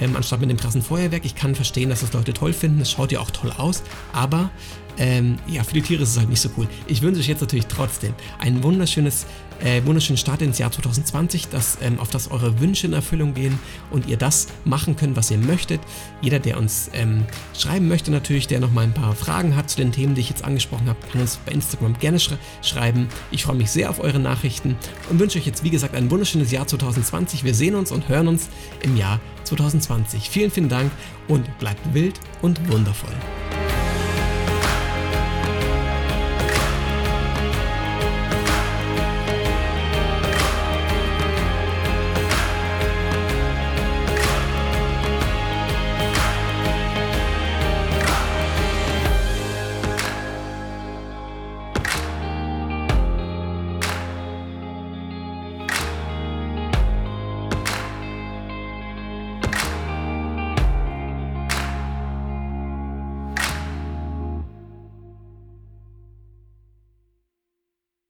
ähm, 0.01 0.17
anstatt 0.17 0.41
mit 0.41 0.51
dem 0.51 0.57
krassen 0.57 0.83
Feuerwerk. 0.83 1.25
Ich 1.25 1.35
kann 1.35 1.55
verstehen, 1.55 1.91
dass 1.91 2.01
das 2.01 2.13
Leute 2.13 2.33
toll 2.33 2.53
finden, 2.53 2.81
es 2.81 2.91
schaut 2.91 3.13
ja 3.13 3.21
auch 3.21 3.31
toll 3.31 3.53
aus, 3.57 3.83
aber 4.13 4.51
ähm, 4.99 5.37
ja, 5.47 5.65
für 5.65 5.75
die 5.75 5.83
Tiere 5.83 6.03
ist 6.03 6.11
es 6.11 6.19
halt 6.19 6.29
nicht 6.29 6.41
so 6.41 6.51
cool. 6.57 6.69
Ich 6.87 7.03
wünsche 7.03 7.21
euch 7.21 7.29
jetzt 7.29 7.41
natürlich 7.41 7.67
trotzdem 7.67 8.15
ein 8.39 8.63
wunderschönes, 8.63 9.27
äh, 9.61 9.83
wunderschönen 9.85 10.17
Start 10.17 10.43
ins 10.43 10.59
Jahr 10.59 10.71
2020, 10.71 11.49
dass, 11.49 11.79
ähm, 11.83 11.99
auf 11.99 12.11
das 12.11 12.31
eure 12.31 12.61
Wünsche 12.61 12.87
in 12.87 12.93
Erfüllung 12.93 13.35
gehen 13.35 13.59
und 13.91 14.07
ihr 14.07 14.17
das 14.17 14.49
machen 14.65 14.97
könnt, 14.97 15.17
was 15.17 15.31
ihr 15.31 15.39
möchtet. 15.39 15.81
Jeder, 16.21 16.39
der 16.39 16.59
uns 16.59 16.91
ähm, 16.93 17.25
schreiben 17.59 17.89
möchte, 17.89 18.11
natürlich, 18.11 18.47
der 18.47 18.61
noch 18.61 18.73
mal 18.73 18.83
ein 18.83 18.95
paar 18.95 19.15
Fragen 19.17 19.57
hat 19.57 19.69
zu 19.69 19.77
den 19.77 19.91
Themen, 19.91 20.15
die 20.15 20.21
ich 20.21 20.31
jetzt 20.31 20.45
angesprochen 20.45 20.89
habe, 20.89 20.99
kann 21.11 21.21
uns 21.21 21.39
bei 21.45 21.53
Instagram 21.53 21.99
gerne 21.99 22.21
sch 22.21 22.35
schreiben. 22.63 23.09
Ich 23.31 23.45
freue 23.45 23.57
mich 23.57 23.71
sehr 23.71 23.91
auf 23.91 24.01
eure 24.01 24.21
Nachrichten 24.21 24.77
und 25.11 25.19
wünsche 25.19 25.39
euch 25.39 25.47
jetzt, 25.47 25.65
wie 25.65 25.71
gesagt, 25.71 25.95
ein 25.95 26.11
wunderschönes 26.11 26.51
Jahr 26.51 26.67
2020. 26.67 27.45
Wir 27.45 27.55
sehen 27.55 27.75
uns 27.75 27.91
und 27.91 28.09
hören 28.09 28.29
uns 28.29 28.49
im 28.83 28.97
Jahr 28.97 29.21
2020. 29.45 30.31
Vielen, 30.31 30.51
vielen 30.51 30.69
Dank 30.69 30.91
und 31.29 31.59
bleibt 31.59 31.95
wild 31.95 32.19
und 32.43 32.61
wundervoll. 32.73 33.15